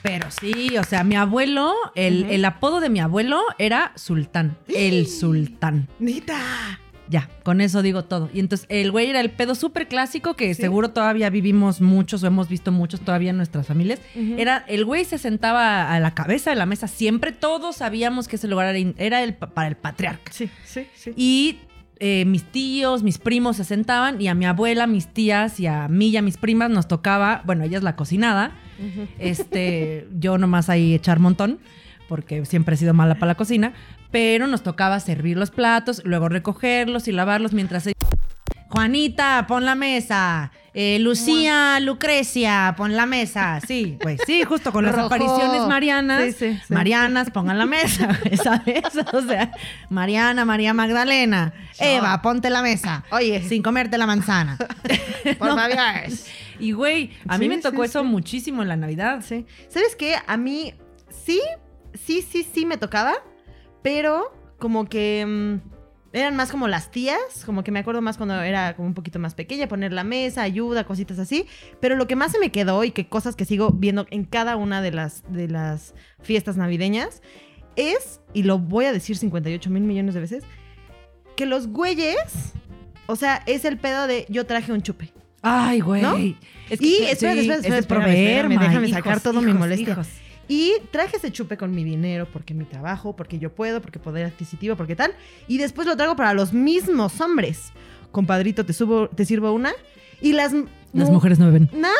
[0.02, 4.56] Pero sí, o sea, mi abuelo, el, el apodo de mi abuelo era Sultán.
[4.68, 5.88] El Sultán.
[5.98, 6.80] ¡Nita!
[7.10, 8.28] Ya, con eso digo todo.
[8.34, 12.26] Y entonces el güey era el pedo súper clásico que seguro todavía vivimos muchos o
[12.26, 14.00] hemos visto muchos todavía en nuestras familias.
[14.36, 17.32] Era el güey se sentaba a la cabeza de la mesa siempre.
[17.32, 20.30] Todos sabíamos que ese lugar era, el, pa- para el patriarca.
[20.32, 21.12] Sí, sí, sí.
[21.16, 21.58] Y
[22.00, 25.88] eh, mis tíos, mis primos se sentaban y a mi abuela, mis tías y a
[25.88, 28.52] mí y a mis primas nos tocaba, bueno, ella es la cocinada,
[29.18, 31.58] este, yo nomás ahí echar montón,
[32.08, 33.72] porque siempre he sido mala para la cocina,
[34.10, 37.86] pero nos tocaba servir los platos, luego recogerlos y lavarlos mientras...
[37.86, 37.94] ella-
[38.70, 40.52] Juanita, pon la mesa.
[40.74, 43.60] Eh, Lucía, Lucrecia, pon la mesa.
[43.66, 45.06] Sí, pues sí, justo con las Rojo.
[45.06, 46.22] apariciones marianas.
[46.22, 46.74] Sí, sí, sí.
[46.74, 48.82] Marianas, pongan la mesa, güey, ¿sabes?
[49.14, 49.52] O sea,
[49.88, 51.54] Mariana, María Magdalena.
[51.80, 53.04] Eva, ponte la mesa.
[53.10, 53.42] Oye.
[53.48, 54.58] Sin comerte la manzana.
[55.38, 55.56] Por No.
[55.56, 55.76] favor.
[56.60, 59.24] Y güey, a mí me tocó eso muchísimo en la Navidad.
[59.26, 59.46] Sí.
[59.68, 60.14] ¿Sabes qué?
[60.26, 60.74] A mí
[61.24, 61.40] sí,
[61.94, 63.14] sí, sí, sí me tocaba,
[63.82, 65.78] pero como que mm,
[66.12, 69.18] eran más como las tías, como que me acuerdo más cuando era como un poquito
[69.18, 71.46] más pequeña, poner la mesa, ayuda, cositas así.
[71.80, 74.56] Pero lo que más se me quedó y que cosas que sigo viendo en cada
[74.56, 77.22] una de las, de las fiestas navideñas
[77.76, 80.44] es, y lo voy a decir 58 mil millones de veces,
[81.36, 82.52] que los güeyes,
[83.06, 85.12] o sea, es el pedo de yo traje un chupe.
[85.42, 86.02] Ay, güey.
[86.02, 86.16] ¿No?
[86.16, 89.40] Es Y sí, espérate, espérate, es espérate, de espérame, proveer, espérame, ma, déjame sacar todo
[89.40, 89.92] mi molestia.
[89.92, 90.08] hijos.
[90.48, 94.24] Y traje ese chupe con mi dinero, porque mi trabajo, porque yo puedo, porque poder
[94.26, 95.12] adquisitivo, porque tal.
[95.46, 97.72] Y después lo traigo para los mismos hombres.
[98.12, 99.72] Compadrito, te subo, te sirvo una.
[100.22, 101.68] Y las, Las mu- mujeres no beben.
[101.74, 101.94] Nada,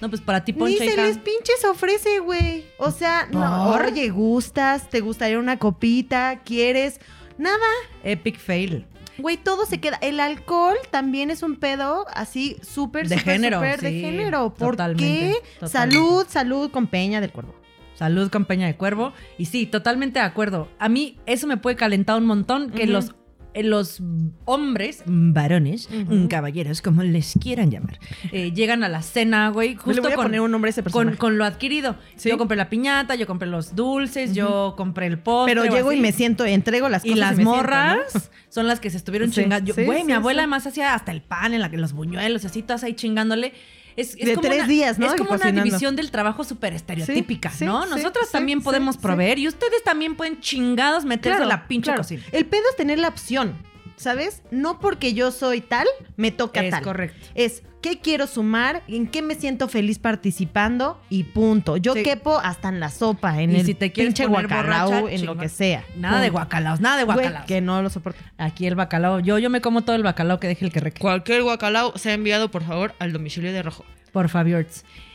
[0.00, 1.04] No, pues para ti, ni poncha, se hija.
[1.06, 2.66] les pinches ofrece, güey.
[2.78, 3.86] O sea, no, ¿Por?
[3.86, 7.00] oye, gustas, te gustaría una copita, quieres.
[7.38, 7.64] Nada,
[8.02, 8.84] Epic fail.
[9.18, 9.98] Güey, todo se queda.
[10.02, 14.54] El alcohol también es un pedo así súper, De súper, género, súper de género.
[14.54, 15.34] ¿Por totalmente, qué?
[15.60, 15.96] totalmente.
[15.96, 17.54] Salud, salud con Peña del Cuervo.
[17.94, 19.12] Salud con Peña de Cuervo.
[19.38, 20.68] Y sí, totalmente de acuerdo.
[20.78, 23.14] A mí eso me puede calentar un montón que los,
[23.62, 24.02] los
[24.44, 25.88] hombres, varones,
[26.28, 27.98] caballeros, como les quieran llamar,
[28.32, 30.70] eh, llegan a la cena, güey, Le justo voy a con, poner un nombre a
[30.70, 31.96] ese con, con lo adquirido.
[32.16, 32.28] Sí.
[32.28, 35.54] Yo compré la piñata, yo compré los dulces, yo compré el postre.
[35.54, 37.18] Pero llego y me siento, entrego las Y cosas.
[37.20, 37.56] las me siento, ¿no?
[37.62, 39.74] morras son las que se estuvieron Sí, chingando.
[39.74, 42.46] Güey, sí, mi abuela además hacía hasta el pan en la que los buñuelos y
[42.46, 43.52] así, todas ahí chingándole.
[43.96, 45.06] Es, es De como tres una- días, ¿no?
[45.06, 47.84] Es como una división del trabajo súper estereotípica, Sí, sí, ¿no?
[47.84, 52.02] sí, Nosotras también podemos proveer y ustedes también pueden chingados meterse en la pinche claro.
[52.02, 52.22] cocina.
[52.32, 53.54] El pedo es tener la opción,
[53.96, 54.42] ¿sabes?
[54.50, 56.82] No porque yo soy tal, me toca Es tal.
[56.82, 57.26] correcto.
[57.34, 61.76] Es qué quiero sumar, en qué me siento feliz participando y punto.
[61.76, 62.02] Yo Sí.
[62.02, 65.24] quepo hasta en la sopa, en Y el si te quieres pinche guacalao, borracha, en
[65.26, 65.84] lo que sea.
[65.96, 67.46] Nada de guacalaos, nada de guacalaos.
[67.46, 68.18] que no lo soporto.
[68.38, 69.20] Aquí el bacalao.
[69.20, 71.00] Yo, yo me como todo el bacalao que deje el que reque.
[71.00, 73.84] Cualquier guacalao sea enviado, por favor, al domicilio de Rojo.
[74.12, 74.66] Por favor.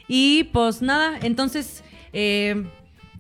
[0.08, 2.66] Y pues nada, entonces, eh,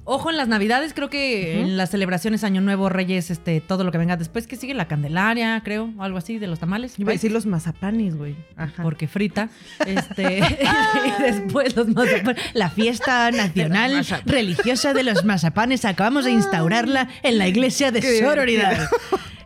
[0.03, 3.91] ojo en las navidades, creo que en las celebraciones Año Nuevo, Reyes, este, todo lo
[3.91, 6.97] que venga después, que sigue la Candelaria, creo, o algo así, de los tamales.
[6.97, 8.35] Iba a decir los mazapanes, güey.
[8.55, 8.83] Ajá.
[8.83, 9.49] Porque frita.
[9.85, 10.39] Este,
[11.19, 12.41] y después los mazapanes.
[12.53, 15.85] La fiesta nacional religiosa de los mazapanes.
[15.85, 18.89] Acabamos de instaurarla en la iglesia de sororidad.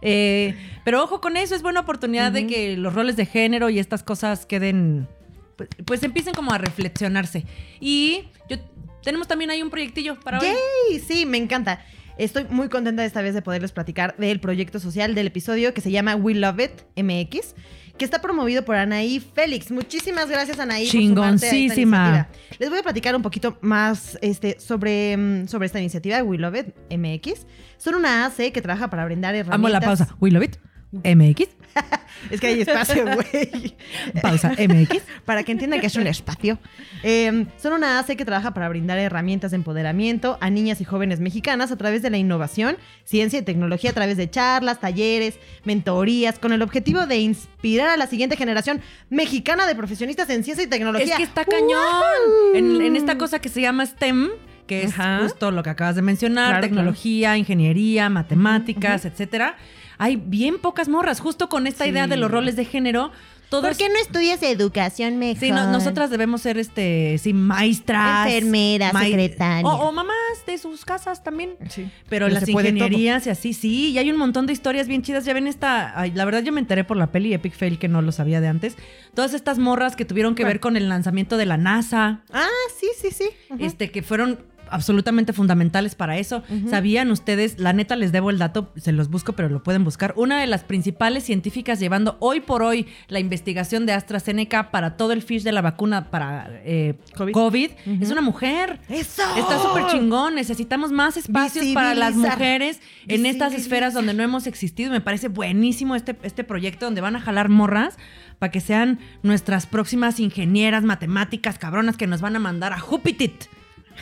[0.08, 3.80] Eh, pero ojo con eso, es buena oportunidad de que los roles de género y
[3.80, 5.08] estas cosas queden.
[5.56, 7.44] Pues, pues empiecen como a reflexionarse.
[7.80, 8.58] Y yo
[9.06, 10.48] tenemos también ahí un proyectillo para hoy.
[10.89, 11.80] Sí, sí, me encanta.
[12.18, 15.91] Estoy muy contenta esta vez de poderles platicar del proyecto social del episodio que se
[15.91, 17.56] llama We Love It MX,
[17.98, 19.70] que está promovido por Anaí Félix.
[19.70, 20.86] Muchísimas gracias, Anaí.
[20.86, 22.08] por sumarte a esta Chingoncísima.
[22.08, 22.30] iniciativa.
[22.58, 26.56] Les voy a platicar un poquito más este, sobre, mm, sobre esta iniciativa, We Love
[26.56, 27.46] It MX.
[27.78, 29.56] Son una AC que trabaja para brindar herramientas.
[29.56, 30.15] Amo la pausa.
[30.20, 30.58] We love it.
[31.03, 31.49] MX.
[32.31, 33.75] Es que hay espacio, güey.
[34.21, 34.51] Pausa.
[34.51, 35.03] MX.
[35.25, 36.58] para que entiendan que es un espacio.
[37.03, 41.19] Eh, son una AC que trabaja para brindar herramientas de empoderamiento a niñas y jóvenes
[41.19, 46.39] mexicanas a través de la innovación, ciencia y tecnología, a través de charlas, talleres, mentorías,
[46.39, 50.67] con el objetivo de inspirar a la siguiente generación mexicana de profesionistas en ciencia y
[50.67, 51.13] tecnología.
[51.13, 52.55] Es que está cañón.
[52.55, 54.29] En, en esta cosa que se llama STEM,
[54.67, 55.19] que es Ajá.
[55.23, 59.58] justo lo que acabas de mencionar, Claro, tecnología, ingeniería, matemáticas, etcétera.
[59.97, 61.91] Hay bien pocas morras, justo con esta Sí.
[61.91, 63.11] idea de los roles de género.
[63.47, 65.39] Todas, no estudias educación mejor?
[65.39, 68.28] Sí, no- nosotras debemos ser, este, sí, maestras.
[68.28, 69.63] Enfermeras, mai- secretarias.
[69.63, 70.16] O, o mamás
[70.47, 71.51] de sus casas también.
[71.70, 71.84] Sí.
[72.09, 73.91] Pero Pero las ingenierías y así, sí.
[73.91, 75.26] Y hay un montón de historias bien chidas.
[75.26, 75.97] Ya ven esta...
[75.97, 78.41] ay, la verdad yo me enteré por la peli Epic Fail, que no lo sabía
[78.41, 78.78] de antes.
[79.13, 82.22] Todas estas morras que tuvieron que ver con el lanzamiento de la NASA.
[82.34, 82.47] Ah,
[82.80, 83.30] sí, sí, sí.
[83.59, 84.39] Este, que fueron
[84.70, 86.43] absolutamente fundamentales para eso.
[86.70, 87.59] ¿Sabían ustedes?
[87.59, 90.13] La neta les debo el dato, se los busco, pero lo pueden buscar.
[90.18, 95.11] Una de las principales científicas llevando hoy por hoy la investigación de AstraZeneca para todo
[95.13, 97.34] el fish de la vacuna para eh, COVID.
[97.34, 98.80] COVID, es una mujer.
[98.89, 99.24] ¡Eso!
[99.38, 100.36] Está súper chingón.
[100.36, 104.91] Necesitamos más espacios para las mujeres en estas esferas donde no hemos existido.
[104.91, 107.97] Me parece buenísimo este, este proyecto donde van a jalar morras
[108.39, 113.32] para que sean nuestras próximas ingenieras matemáticas cabronas que nos van a mandar a Júpiter.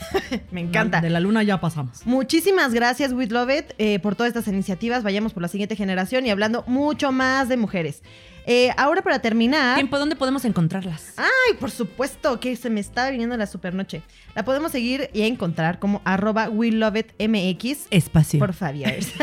[0.52, 1.02] Me encanta.
[1.02, 2.06] De la luna ya pasamos.
[2.06, 5.04] Muchísimas gracias, We Love It, eh, por todas estas iniciativas.
[5.04, 8.02] Vayamos por la siguiente generación y hablando mucho más de mujeres.
[8.46, 9.76] Eh, ahora para terminar.
[9.76, 11.14] Tiempo, ¿dónde podemos encontrarlas?
[11.18, 14.02] Ay, por supuesto que se me está viniendo la supernoche.
[14.36, 16.50] La podemos seguir y encontrar como arroba.
[17.90, 18.40] Espacio.
[18.40, 19.14] Por Fabiers.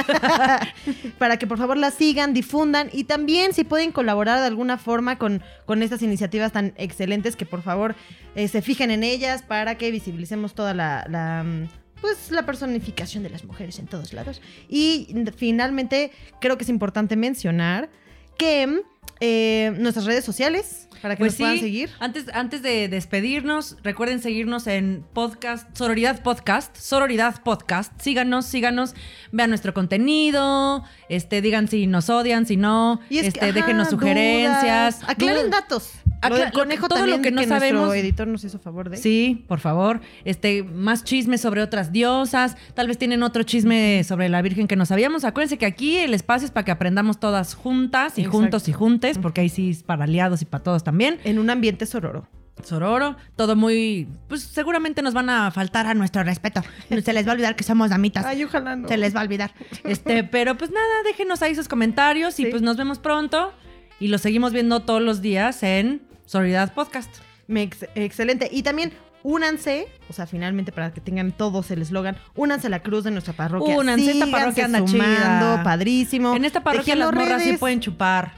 [1.19, 5.19] Para que por favor la sigan, difundan y también si pueden colaborar de alguna forma
[5.19, 7.95] con, con estas iniciativas tan excelentes que por favor
[8.35, 11.69] eh, se fijen en ellas para que visibilicemos toda la, la, mm,
[12.01, 14.41] pues la personificación de las mujeres en todos lados.
[14.69, 17.91] Y mm, finalmente creo que es importante mencionar
[18.39, 18.83] que
[19.21, 21.91] eh, nuestras redes sociales para que Pues nos puedan seguir.
[21.99, 27.93] Antes, antes de despedirnos, recuerden seguirnos en podcast, Sororidad Podcast, Sororidad Podcast.
[28.01, 28.95] Síganos, síganos,
[29.33, 33.53] vean nuestro contenido, este, digan si nos odian, si no, Y es que, este, ajá,
[33.53, 35.01] déjenos sugerencias.
[35.01, 35.11] dudas.
[35.11, 35.51] Aclaren dudas.
[35.51, 35.91] datos.
[36.23, 38.97] Acla- Lo del conejo todo lo que no nuestro sabemos- editor nos hizo favor de.
[38.99, 40.01] Sí, por favor.
[40.25, 42.57] Este, más chismes sobre otras diosas.
[42.75, 45.25] Tal vez tienen otro chisme sobre la Virgen que no sabíamos.
[45.25, 48.39] Acuérdense que aquí el espacio es para que aprendamos todas juntas y Exacto.
[48.39, 51.19] juntos y juntes, porque ahí sí es para aliados y para todos también.
[51.25, 52.27] En un ambiente sororo.
[52.63, 54.07] Sororo, todo muy.
[54.29, 56.63] Pues seguramente nos van a faltar a nuestro respeto.
[57.03, 58.27] Se les va a olvidar que somos damitas.
[58.27, 58.87] Ay, ojalá no.
[58.89, 59.55] Se les va a olvidar.
[59.85, 62.51] Este, pero pues nada, déjenos ahí sus comentarios y Sí.
[62.51, 63.55] pues nos vemos pronto.
[63.99, 67.11] Y lo seguimos viendo todos los días en Sororidad Podcast.
[67.49, 68.49] Me ex- excelente.
[68.53, 68.93] Y también
[69.25, 73.11] únanse, o sea, finalmente para que tengan todos el eslogan, únanse a la cruz de
[73.11, 73.77] nuestra parroquia.
[73.77, 75.63] Únanse, esta parroquia anda sumando, chida.
[75.65, 76.37] padrísimo.
[76.37, 77.59] En esta parroquia las morras sí redes.
[77.59, 78.33] pueden chupar.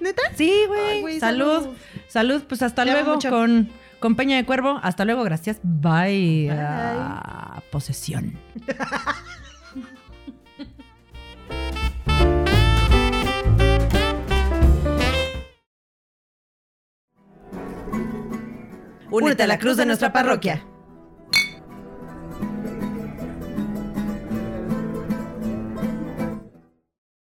[0.00, 0.20] ¿Neta?
[0.36, 1.18] Sí, güey.
[1.20, 1.62] Salud.
[1.62, 1.76] salud.
[2.08, 2.42] Salud.
[2.46, 4.78] Pues hasta Te luego con, con Peña de Cuervo.
[4.82, 5.56] Hasta luego, gracias.
[5.62, 6.48] Bye.
[6.48, 6.50] Bye.
[6.60, 8.38] Ah, posesión.
[19.12, 20.64] Únete a la cruz de nuestra parroquia.